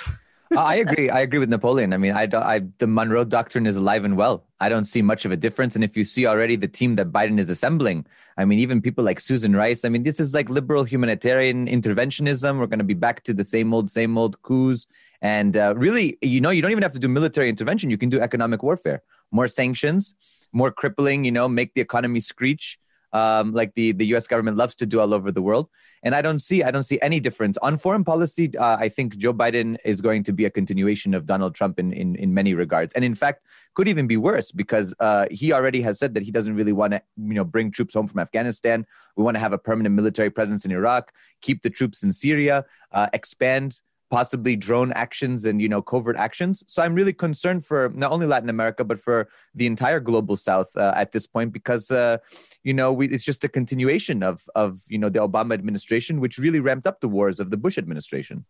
[0.56, 1.10] I agree.
[1.10, 1.92] I agree with Napoleon.
[1.92, 4.44] I mean, I, I, the Monroe Doctrine is alive and well.
[4.60, 5.74] I don't see much of a difference.
[5.74, 8.06] And if you see already the team that Biden is assembling,
[8.38, 9.84] I mean, even people like Susan Rice.
[9.84, 12.58] I mean, this is like liberal humanitarian interventionism.
[12.58, 14.86] We're going to be back to the same old, same old coups.
[15.20, 17.90] And uh, really, you know, you don't even have to do military intervention.
[17.90, 20.14] You can do economic warfare, more sanctions,
[20.52, 21.24] more crippling.
[21.24, 22.78] You know, make the economy screech
[23.12, 24.26] um, like the the U.S.
[24.26, 25.68] government loves to do all over the world.
[26.02, 28.56] And I don't see I don't see any difference on foreign policy.
[28.56, 31.92] Uh, I think Joe Biden is going to be a continuation of Donald Trump in
[31.92, 35.80] in, in many regards, and in fact could even be worse because uh, he already
[35.82, 38.86] has said that he doesn't really want to you know bring troops home from Afghanistan.
[39.16, 42.64] We want to have a permanent military presence in Iraq, keep the troops in Syria,
[42.92, 43.80] uh, expand
[44.10, 48.26] possibly drone actions and you know covert actions so i'm really concerned for not only
[48.26, 52.16] latin america but for the entire global south uh, at this point because uh,
[52.62, 56.38] you know we, it's just a continuation of of you know the obama administration which
[56.38, 58.44] really ramped up the wars of the bush administration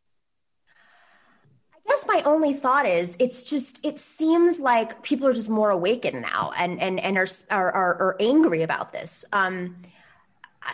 [1.74, 5.70] I guess my only thought is it's just it seems like people are just more
[5.70, 9.24] awakened now and and and are are, are, are angry about this.
[9.32, 9.76] Um,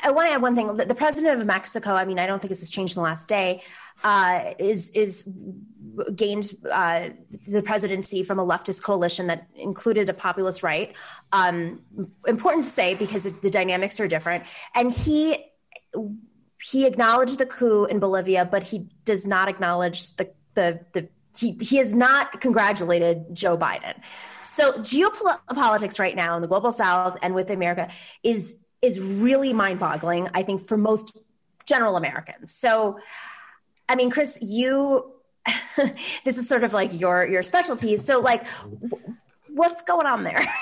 [0.02, 0.74] I want to add one thing.
[0.74, 1.94] The, president of Mexico.
[1.94, 3.62] I mean, I don't think this has changed in the last day
[4.02, 5.28] uh, is is
[6.14, 7.10] gained uh,
[7.48, 10.94] the presidency from a leftist coalition that included a populist right.
[11.32, 11.80] Um,
[12.26, 15.44] important to say because the dynamics are different, and he
[16.60, 21.56] he acknowledged the coup in Bolivia, but he does not acknowledge the the the he,
[21.60, 23.94] he has not congratulated Joe Biden.
[24.42, 27.90] So geopolitics right now in the global south and with America
[28.22, 31.16] is is really mind-boggling, I think, for most
[31.66, 32.54] general Americans.
[32.54, 32.98] So
[33.88, 35.12] I mean, Chris, you
[36.24, 37.96] this is sort of like your your specialty.
[37.96, 39.16] So, like, w-
[39.48, 40.40] what's going on there?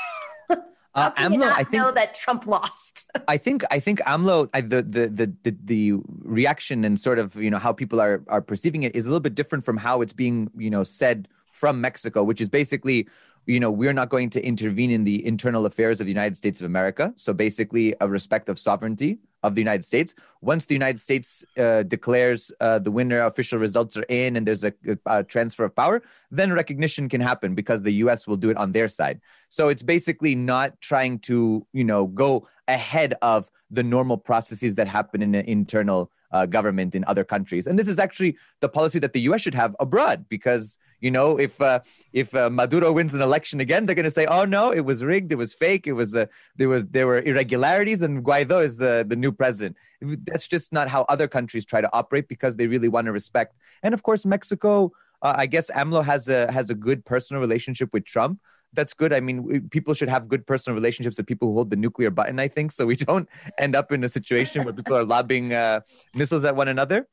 [0.94, 3.10] Uh, AMLO, I think know that Trump lost.
[3.26, 5.92] I think I think AMLO, I, the, the the the the
[6.22, 9.20] reaction and sort of you know how people are are perceiving it is a little
[9.20, 13.08] bit different from how it's being you know said from Mexico, which is basically
[13.47, 16.61] you know, we're not going to intervene in the internal affairs of the United States
[16.61, 17.12] of America.
[17.16, 20.14] So basically, a respect of sovereignty of the United States.
[20.40, 24.64] Once the United States uh, declares uh, the winner, official results are in, and there's
[24.64, 24.72] a,
[25.07, 28.26] a, transfer of power, then recognition can happen because the U.S.
[28.28, 29.20] will do it on their side.
[29.49, 34.86] So it's basically not trying to, you know, go ahead of the normal processes that
[34.86, 37.66] happen in an internal uh, government in other countries.
[37.66, 39.41] And this is actually the policy that the U.S.
[39.41, 41.80] should have abroad, because you know if uh,
[42.12, 45.05] if uh, Maduro wins an election again, they're going to say, "Oh no, it was
[45.05, 46.26] rigged, it was fake, it was uh,
[46.57, 50.89] there was there were irregularities, and Guaido is the the new president." That's just not
[50.89, 53.57] how other countries try to operate because they really want to respect.
[53.83, 54.93] And of course, Mexico.
[55.24, 58.41] Uh, I guess AMLO has a has a good personal relationship with Trump
[58.72, 59.12] that's good.
[59.12, 62.38] I mean, people should have good personal relationships with people who hold the nuclear button.
[62.38, 62.86] I think so.
[62.86, 65.80] We don't end up in a situation where people are lobbing uh,
[66.14, 67.06] missiles at one another.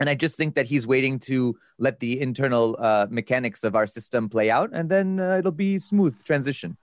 [0.00, 3.86] And I just think that he's waiting to let the internal uh, mechanics of our
[3.86, 6.76] system play out, and then uh, it'll be smooth transition.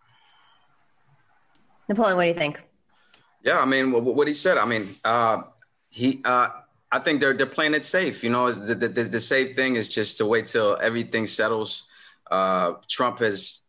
[1.89, 2.61] Napoleon, what do you think?
[3.43, 4.57] Yeah, I mean, what, what he said.
[4.57, 5.41] I mean, uh,
[5.89, 6.49] he uh,
[6.91, 8.23] I think they're they're playing it safe.
[8.23, 11.83] You know, the the, the safe thing is just to wait till everything settles.
[12.29, 13.61] Uh, Trump has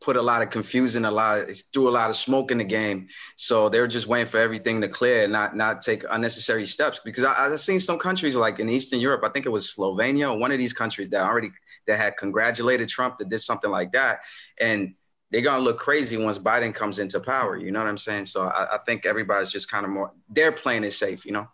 [0.00, 2.64] put a lot of confusion, a lot, of, threw a lot of smoke in the
[2.64, 3.08] game.
[3.36, 7.00] So they're just waiting for everything to clear, and not not take unnecessary steps.
[7.04, 10.38] Because I, I've seen some countries like in Eastern Europe, I think it was Slovenia,
[10.38, 11.50] one of these countries that already
[11.86, 14.20] that had congratulated Trump that did something like that,
[14.60, 14.94] and
[15.30, 17.56] they're gonna look crazy once Biden comes into power.
[17.56, 18.24] You know what I'm saying?
[18.24, 21.24] So I, I think everybody's just kind of more they're playing it safe.
[21.26, 21.48] You know.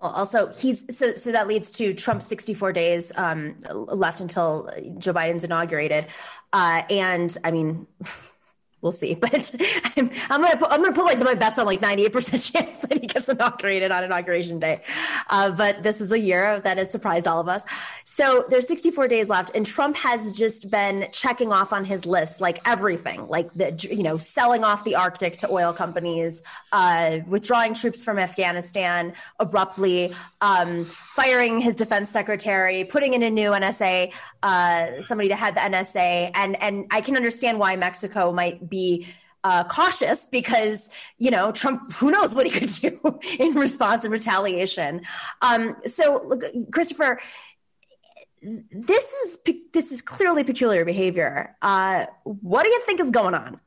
[0.00, 5.44] Also he's so so that leads to Trump's 64 days um, left until Joe Biden's
[5.44, 6.06] inaugurated,
[6.52, 7.86] uh, and I mean.
[8.84, 9.18] we'll see.
[9.24, 9.54] But
[9.96, 12.80] I'm, I'm gonna put, I'm gonna put like my bets on like 98 percent chance
[12.80, 14.82] that he gets inaugurated on inauguration day.
[15.30, 17.64] Uh, but this is a year that has surprised all of us.
[18.04, 22.42] So there's 64 days left, and Trump has just been checking off on his list
[22.42, 27.72] like everything, like the you know selling off the Arctic to oil companies, uh, withdrawing
[27.72, 34.12] troops from Afghanistan abruptly, um, firing his defense secretary, putting in a new NSA,
[34.42, 38.73] uh, somebody to head the NSA, and and I can understand why Mexico might be
[39.44, 41.92] uh, cautious because you know Trump.
[41.94, 45.02] Who knows what he could do in response and retaliation?
[45.42, 47.20] Um, so, look, Christopher,
[48.42, 49.38] this is
[49.72, 51.56] this is clearly peculiar behavior.
[51.62, 53.60] Uh, what do you think is going on?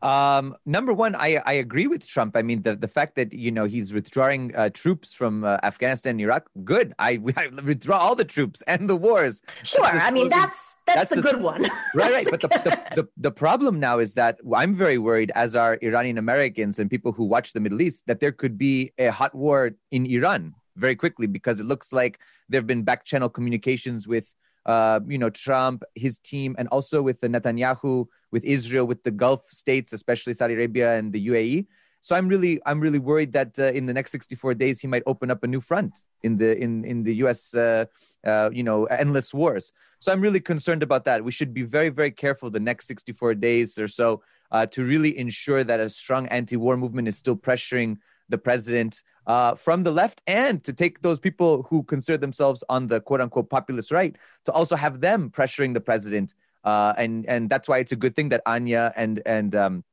[0.00, 2.36] Um, number one, I, I agree with Trump.
[2.36, 6.12] I mean, the, the fact that you know he's withdrawing uh, troops from uh, Afghanistan
[6.12, 6.94] and Iraq, good.
[6.98, 9.42] I, I withdraw all the troops and the wars.
[9.64, 11.62] Sure, I mean that's that's, that's the, good one.
[11.94, 12.26] right, right.
[12.30, 16.18] But the, the, the the problem now is that I'm very worried, as are Iranian
[16.18, 19.72] Americans and people who watch the Middle East, that there could be a hot war
[19.90, 24.32] in Iran very quickly because it looks like there have been back channel communications with
[24.68, 29.10] uh, you know Trump, his team, and also with the Netanyahu with Israel, with the
[29.10, 31.66] Gulf states, especially Saudi Arabia and the UAE.
[32.00, 35.02] So I'm really, I'm really worried that uh, in the next 64 days he might
[35.06, 37.54] open up a new front in the in in the U.S.
[37.54, 37.86] Uh,
[38.26, 39.72] uh, you know, endless wars.
[40.00, 41.24] So I'm really concerned about that.
[41.24, 45.18] We should be very, very careful the next 64 days or so uh, to really
[45.18, 47.98] ensure that a strong anti-war movement is still pressuring
[48.28, 52.86] the president uh, from the left and to take those people who consider themselves on
[52.86, 57.48] the quote unquote populist right to also have them pressuring the president uh, and and
[57.48, 59.84] that's why it's a good thing that Anya and and um,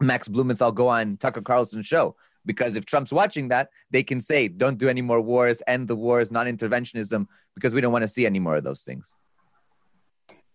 [0.00, 2.16] Max Blumenthal go on Tucker Carlson's show
[2.46, 5.96] because if Trump's watching that, they can say, "Don't do any more wars, end the
[5.96, 9.14] wars, non-interventionism," because we don't want to see any more of those things.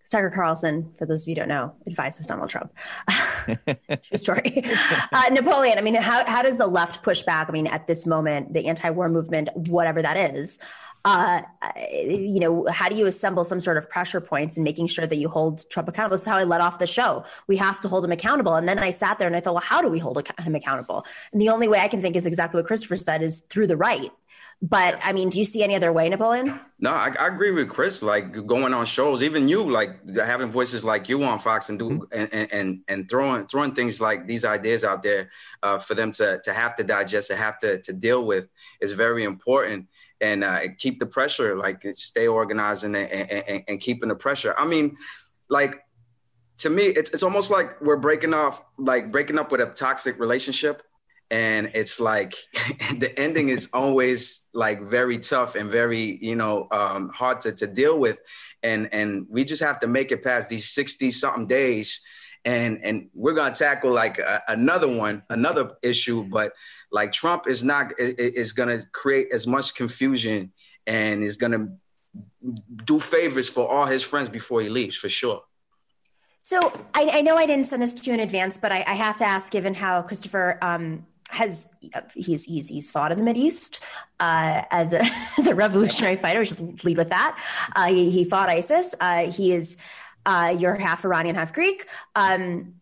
[0.09, 2.73] Tucker Carlson, for those of you who don't know, advises Donald Trump.
[4.03, 4.63] True story.
[5.11, 7.49] Uh, Napoleon, I mean, how, how does the left push back?
[7.49, 10.59] I mean, at this moment, the anti war movement, whatever that is,
[11.05, 11.41] uh,
[11.87, 15.15] you know, how do you assemble some sort of pressure points and making sure that
[15.15, 16.15] you hold Trump accountable?
[16.15, 17.23] This is how I let off the show.
[17.47, 18.55] We have to hold him accountable.
[18.55, 21.05] And then I sat there and I thought, well, how do we hold him accountable?
[21.31, 23.77] And the only way I can think is exactly what Christopher said is through the
[23.77, 24.11] right.
[24.61, 26.59] But I mean, do you see any other way, Napoleon?
[26.79, 28.03] No, I, I, agree with Chris.
[28.03, 31.89] Like going on shows, even you, like having voices like you on Fox and do
[31.89, 32.25] mm-hmm.
[32.33, 35.29] and, and and throwing throwing things like these ideas out there
[35.63, 38.49] uh, for them to to have to digest and have to to deal with
[38.81, 39.87] is very important
[40.19, 44.53] and uh, keep the pressure, like stay organized and, and, and, and keeping the pressure.
[44.57, 44.97] I mean,
[45.49, 45.79] like
[46.57, 50.19] to me, it's it's almost like we're breaking off, like breaking up with a toxic
[50.19, 50.83] relationship,
[51.31, 52.33] and it's like
[52.97, 57.67] the ending is always like very tough and very you know um, hard to to
[57.67, 58.19] deal with,
[58.63, 62.01] and and we just have to make it past these sixty something days,
[62.45, 66.53] and and we're gonna tackle like a, another one, another issue, but
[66.91, 70.51] like Trump is not is to create as much confusion
[70.87, 71.77] and is to
[72.85, 75.43] do favors for all his friends before he leaves for sure.
[76.41, 78.95] So I, I know I didn't send this to you in advance, but I, I
[78.95, 81.69] have to ask, given how Christopher um, has
[82.15, 83.81] he's, he's he's fought in the Middle East
[84.19, 85.01] uh, as a
[85.37, 86.43] as a revolutionary fighter.
[86.83, 87.39] Lead with that.
[87.75, 88.95] Uh, he, he, fought ISIS.
[88.99, 89.77] Uh, he is
[90.25, 91.87] uh, you're half Iranian, half Greek.
[92.15, 92.75] Um,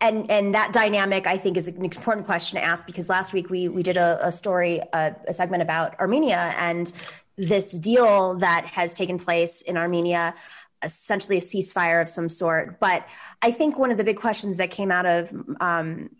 [0.00, 3.50] and and that dynamic i think is an important question to ask because last week
[3.50, 6.92] we we did a, a story a, a, segment about armenia and
[7.36, 10.34] this deal that has taken place in armenia
[10.82, 13.06] essentially a ceasefire of some sort but
[13.42, 16.10] i think one of the big questions that came out of um,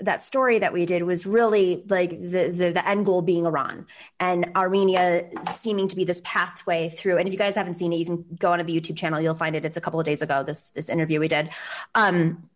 [0.00, 3.86] that story that we did was really like the, the, the end goal being Iran
[4.20, 7.18] and Armenia seeming to be this pathway through.
[7.18, 9.20] And if you guys haven't seen it, you can go onto the YouTube channel.
[9.20, 9.64] You'll find it.
[9.64, 10.42] It's a couple of days ago.
[10.44, 11.50] This this interview we did.
[11.94, 12.48] Um,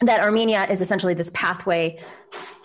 [0.00, 2.00] that Armenia is essentially this pathway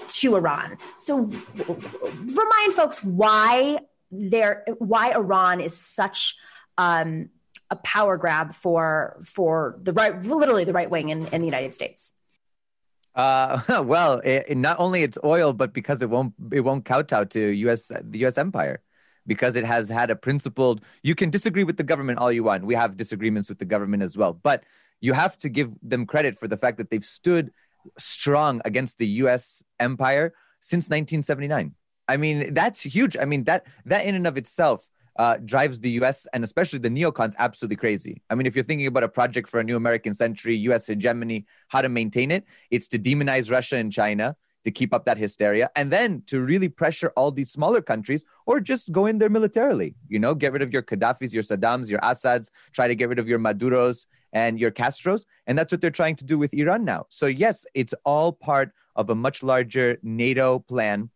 [0.07, 0.77] to Iran.
[0.97, 3.79] So remind folks why
[4.11, 6.35] there why Iran is such
[6.77, 7.29] um,
[7.69, 11.73] a power grab for for the right literally the right wing in, in the United
[11.73, 12.13] States.
[13.15, 17.23] Uh, well, it, it, not only it's oil, but because it won't it won't kowtow
[17.25, 17.91] to U.S.
[18.01, 18.37] the U.S.
[18.37, 18.81] empire,
[19.27, 20.81] because it has had a principled.
[21.03, 22.65] You can disagree with the government all you want.
[22.65, 24.63] We have disagreements with the government as well, but
[25.01, 27.51] you have to give them credit for the fact that they've stood
[27.97, 29.63] strong against the U.S.
[29.79, 31.73] empire since 1979.
[32.07, 33.15] I mean, that's huge.
[33.17, 34.87] I mean that that in and of itself
[35.17, 38.21] uh, drives the US and especially the neocons absolutely crazy.
[38.29, 41.45] I mean, if you're thinking about a project for a new American century, US hegemony,
[41.67, 45.69] how to maintain it, it's to demonize Russia and China to keep up that hysteria
[45.75, 49.95] and then to really pressure all these smaller countries or just go in there militarily,
[50.07, 53.19] you know, get rid of your Gaddafis, your Saddams, your Assads, try to get rid
[53.19, 55.25] of your Maduros and your Castros.
[55.47, 57.05] And that's what they're trying to do with Iran now.
[57.09, 61.09] So, yes, it's all part of a much larger NATO plan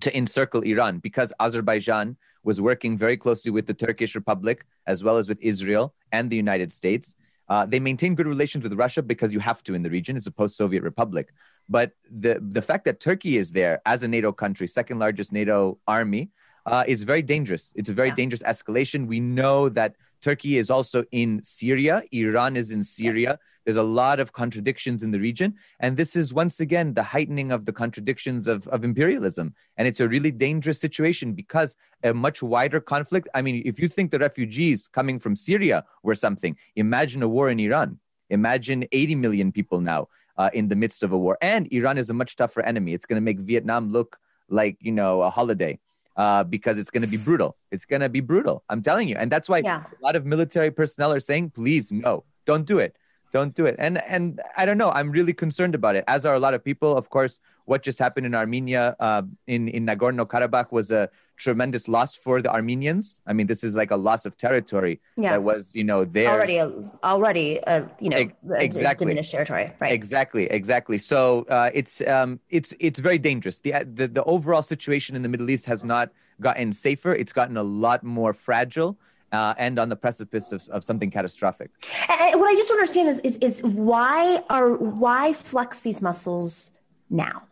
[0.00, 5.16] to encircle Iran because Azerbaijan was working very closely with the Turkish Republic as well
[5.16, 7.14] as with Israel and the United States.
[7.48, 10.16] Uh, they maintain good relations with Russia because you have to in the region.
[10.16, 11.32] It's a post-Soviet republic.
[11.68, 15.78] But the the fact that Turkey is there as a NATO country, second largest NATO
[15.86, 16.30] army,
[16.66, 17.72] uh, is very dangerous.
[17.76, 18.14] It's a very yeah.
[18.14, 19.06] dangerous escalation.
[19.06, 22.02] We know that Turkey is also in Syria.
[22.12, 23.38] Iran is in Syria.
[23.64, 25.54] There's a lot of contradictions in the region.
[25.80, 29.54] And this is once again the heightening of the contradictions of, of imperialism.
[29.76, 33.28] And it's a really dangerous situation because a much wider conflict.
[33.34, 37.50] I mean, if you think the refugees coming from Syria were something, imagine a war
[37.50, 37.98] in Iran.
[38.30, 41.38] Imagine 80 million people now uh, in the midst of a war.
[41.40, 42.94] And Iran is a much tougher enemy.
[42.94, 45.78] It's going to make Vietnam look like, you know, a holiday
[46.16, 47.56] uh, because it's going to be brutal.
[47.70, 48.64] It's going to be brutal.
[48.68, 49.16] I'm telling you.
[49.16, 49.84] And that's why yeah.
[49.84, 52.96] a lot of military personnel are saying, please, no, don't do it
[53.32, 53.74] don't do it.
[53.78, 56.62] And and i don't know i'm really concerned about it as are a lot of
[56.62, 56.96] people.
[56.96, 62.14] Of course what just happened in armenia uh, in in nagorno-karabakh was a tremendous loss
[62.14, 63.20] for the armenians.
[63.26, 65.32] I mean this is like a loss of territory yeah.
[65.32, 66.30] that was you know there.
[66.30, 66.60] Already
[67.02, 68.22] already uh, you know
[68.68, 69.06] exactly.
[69.06, 69.92] diminished territory right.
[69.92, 70.98] Exactly exactly.
[70.98, 73.60] So uh, it's um it's it's very dangerous.
[73.60, 76.10] The, the the overall situation in the middle east has not
[76.40, 77.12] gotten safer.
[77.14, 78.98] It's gotten a lot more fragile
[79.32, 81.70] uh, and on the precipice of, of something catastrophic.
[82.08, 86.70] And what I just don't understand is, is, is why are why flex these muscles
[87.10, 87.42] now?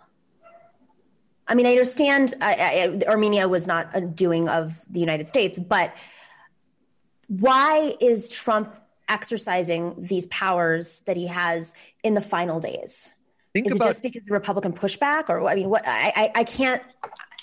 [1.49, 5.59] I mean, I understand uh, I, Armenia was not a doing of the United States,
[5.59, 5.93] but
[7.27, 8.77] why is Trump
[9.09, 11.75] exercising these powers that he has
[12.05, 13.13] in the final days?
[13.53, 16.33] Think is about, it just because of Republican pushback, or I mean, what I, I,
[16.37, 16.83] I can't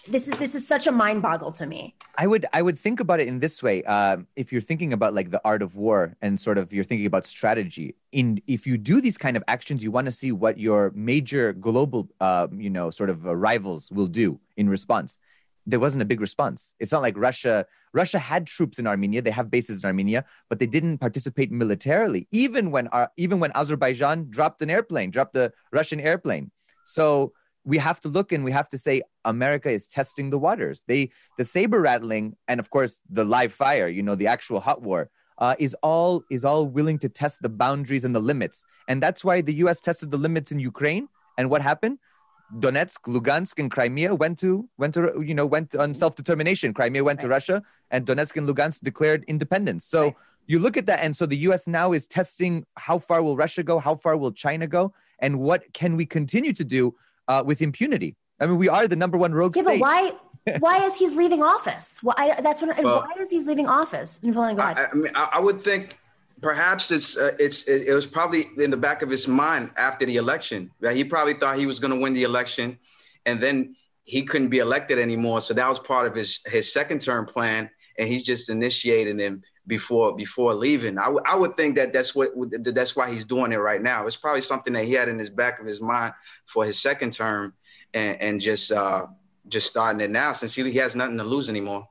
[0.07, 1.95] this is this is such a mind boggle to me.
[2.17, 5.13] I would i would think about it in this way uh, if you're thinking about
[5.13, 7.95] like the art of war and sort of you're thinking about strategy.
[8.11, 11.53] In if you do these kind of actions you want to see what your major
[11.53, 15.19] global uh, you know sort of uh, rivals will do in response.
[15.65, 16.73] There wasn't a big response.
[16.79, 19.21] It's not like russia russia had troops in armenia.
[19.21, 23.51] They have bases in armenia but they didn't participate militarily even when uh, even when
[23.55, 26.51] azerbaijan dropped an airplane dropped a russian airplane.
[26.85, 27.33] So
[27.67, 30.85] we have to look and we have to say America is testing the waters.
[30.87, 34.81] They the saber rattling and of course the live fire, you know, the actual hot
[34.81, 35.09] war.
[35.39, 39.23] Uh, is all is all willing to test the boundaries and the limits, and that's
[39.23, 39.79] why the U.S.
[39.81, 41.07] tested the limits in Ukraine.
[41.37, 41.99] And what happened?
[42.57, 46.73] Donetsk, Lugansk, and Crimea went to went to you know went on self determination.
[46.73, 47.25] Crimea went right.
[47.25, 47.61] to Russia,
[47.91, 49.85] and Donetsk and Lugansk declared independence.
[49.85, 50.15] So right.
[50.47, 51.67] you look at that, and so the U.S.
[51.67, 55.71] now is testing how far will Russia go, how far will China go, and what
[55.73, 56.95] can we continue to do
[57.27, 58.15] uh, with impunity.
[58.39, 59.79] I mean, we are the number one rogue yeah, state.
[59.79, 60.11] But why?
[60.59, 61.99] why is he leaving office?
[62.01, 62.39] Why?
[62.41, 62.77] That's what.
[62.83, 64.19] Well, why is he leaving office?
[64.19, 64.59] God.
[64.59, 65.97] I, I mean, I, I, would think
[66.41, 70.05] perhaps it's uh, it's it, it, was probably in the back of his mind after
[70.05, 70.71] the election.
[70.81, 72.77] that He probably thought he was going to win the election,
[73.25, 75.41] and then he couldn't be elected anymore.
[75.41, 79.43] So that was part of his his second term plan, and he's just initiating him
[79.67, 80.97] before before leaving.
[80.97, 82.29] I, w- I would think that that's what
[82.63, 84.07] that's why he's doing it right now.
[84.07, 86.13] It's probably something that he had in his back of his mind
[86.45, 87.53] for his second term,
[87.93, 89.05] and, and just uh,
[89.47, 91.87] just starting it now since he, he has nothing to lose anymore.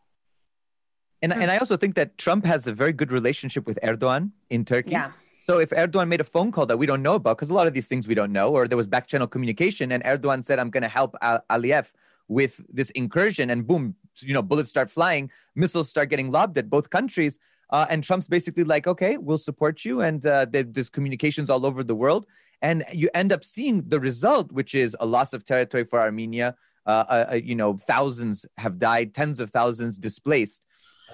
[1.22, 4.64] And and I also think that Trump has a very good relationship with Erdogan in
[4.64, 4.90] Turkey.
[4.90, 5.12] Yeah.
[5.46, 7.68] So if Erdogan made a phone call that we don't know about, because a lot
[7.68, 10.58] of these things we don't know, or there was back channel communication, and Erdogan said,
[10.58, 11.86] "I'm going to help Aliyev
[12.28, 16.68] with this incursion," and boom, you know, bullets start flying, missiles start getting lobbed at
[16.68, 17.38] both countries.
[17.70, 20.00] Uh, and Trump's basically like, okay, we'll support you.
[20.00, 22.26] And uh, there's communications all over the world.
[22.62, 26.54] And you end up seeing the result, which is a loss of territory for Armenia.
[26.86, 30.64] Uh, uh, uh you know, thousands have died, tens of thousands displaced.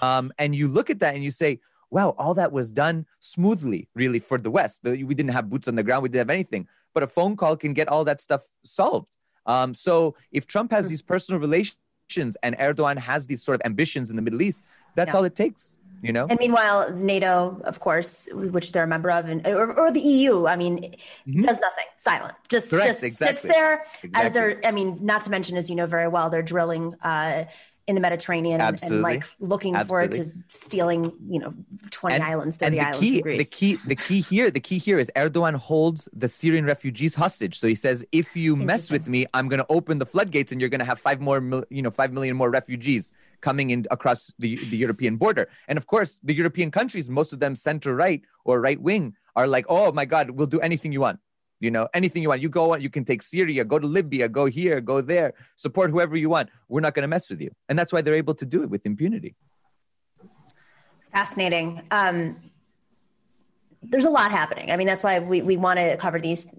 [0.00, 3.88] Um, and you look at that and you say, wow, all that was done smoothly,
[3.94, 4.80] really, for the West.
[4.84, 6.66] we didn't have boots on the ground, we didn't have anything.
[6.94, 9.14] But a phone call can get all that stuff solved.
[9.46, 10.90] Um, so if Trump has hmm.
[10.90, 14.62] these personal relations and Erdogan has these sort of ambitions in the Middle East,
[14.94, 15.18] that's yeah.
[15.18, 15.76] all it takes.
[16.02, 19.92] You know and meanwhile nato of course which they're a member of and or, or
[19.92, 21.40] the eu i mean mm-hmm.
[21.40, 23.36] does nothing silent just Correct, just exactly.
[23.36, 24.10] sits there exactly.
[24.14, 27.44] as they're i mean not to mention as you know very well they're drilling uh
[27.86, 28.96] in the Mediterranean Absolutely.
[28.96, 30.18] and like looking Absolutely.
[30.18, 31.52] forward to stealing, you know,
[31.90, 33.00] 20 and, islands, 30 and the islands.
[33.00, 37.14] Key, the key, the key here, the key here is Erdogan holds the Syrian refugees
[37.14, 37.58] hostage.
[37.58, 40.60] So he says, if you mess with me, I'm going to open the floodgates and
[40.60, 44.32] you're going to have five more, you know, five million more refugees coming in across
[44.38, 45.48] the, the European border.
[45.66, 49.48] And of course, the European countries, most of them center right or right wing, are
[49.48, 51.18] like, oh my God, we'll do anything you want
[51.62, 52.42] you know anything you want.
[52.42, 55.90] You go on you can take syria go to libya go here go there support
[55.90, 56.50] whoever you want.
[56.68, 57.52] We're not going to mess with you.
[57.68, 59.36] And that's why they're able to do it with impunity.
[61.12, 61.82] Fascinating.
[61.90, 62.36] Um,
[63.82, 64.70] there's a lot happening.
[64.72, 66.54] I mean that's why we, we want to cover these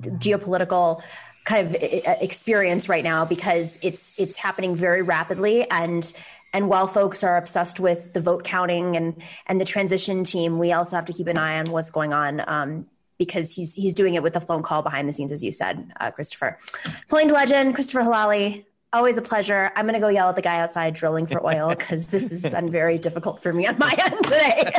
[0.00, 1.02] geopolitical
[1.44, 1.74] kind of
[2.20, 5.68] experience right now because it's it's happening very rapidly.
[5.70, 6.12] And
[6.52, 10.72] and while folks are obsessed with the vote counting and and the transition team, we
[10.72, 12.86] also have to keep an eye on what's going on um,
[13.24, 15.92] because he's he's doing it with a phone call behind the scenes, as you said,
[16.00, 16.58] uh, Christopher.
[17.08, 18.64] Playing legend, Christopher Helali.
[18.92, 19.72] Always a pleasure.
[19.74, 22.48] I'm going to go yell at the guy outside drilling for oil because this has
[22.48, 24.72] been very difficult for me on my end today.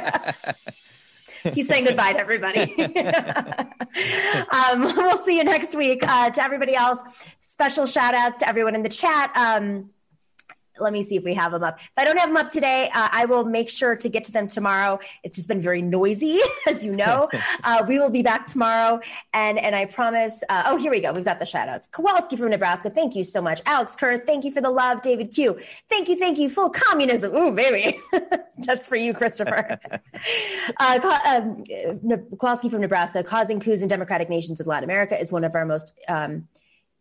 [1.53, 2.73] He's saying goodbye to everybody.
[4.51, 6.01] um, we'll see you next week.
[6.07, 7.03] Uh, to everybody else,
[7.39, 9.31] special shout outs to everyone in the chat.
[9.35, 9.91] Um,
[10.79, 11.79] let me see if we have them up.
[11.79, 14.31] If I don't have them up today, uh, I will make sure to get to
[14.31, 14.99] them tomorrow.
[15.23, 17.29] It's just been very noisy, as you know.
[17.63, 18.99] uh, we will be back tomorrow,
[19.33, 20.43] and and I promise.
[20.49, 21.13] Uh, oh, here we go.
[21.13, 21.87] We've got the shout outs.
[21.87, 23.61] Kowalski from Nebraska, thank you so much.
[23.65, 25.01] Alex Kerr, thank you for the love.
[25.01, 25.59] David Q,
[25.89, 26.49] thank you, thank you.
[26.49, 27.33] Full communism.
[27.35, 27.99] Ooh, baby,
[28.59, 29.79] that's for you, Christopher.
[30.79, 31.63] uh, um,
[32.39, 35.65] Kowalski from Nebraska, causing coups in democratic nations of Latin America is one of our
[35.65, 36.47] most um,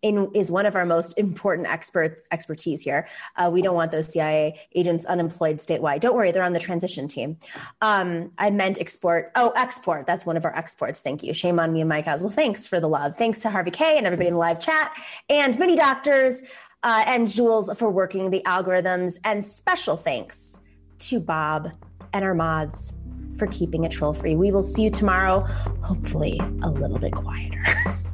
[0.05, 3.09] in, is one of our most important experts expertise here.
[3.37, 6.01] Uh, we don't want those CIA agents unemployed statewide.
[6.01, 7.39] Don't worry, they're on the transition team.
[7.81, 9.33] Um, I meant export.
[9.35, 10.07] Oh, export.
[10.07, 11.01] That's one of our exports.
[11.01, 11.33] Thank you.
[11.33, 12.23] Shame on me and Mike House.
[12.23, 13.17] Well, thanks for the love.
[13.17, 14.93] Thanks to Harvey K and everybody in the live chat
[15.31, 16.43] and many doctors
[16.83, 19.19] uh, and Jules for working the algorithms.
[19.25, 20.61] And special thanks
[20.99, 21.71] to Bob
[22.13, 22.93] and our mods
[23.39, 24.37] for keeping it troll free.
[24.37, 25.41] We will see you tomorrow,
[25.81, 27.65] hopefully a little bit quieter.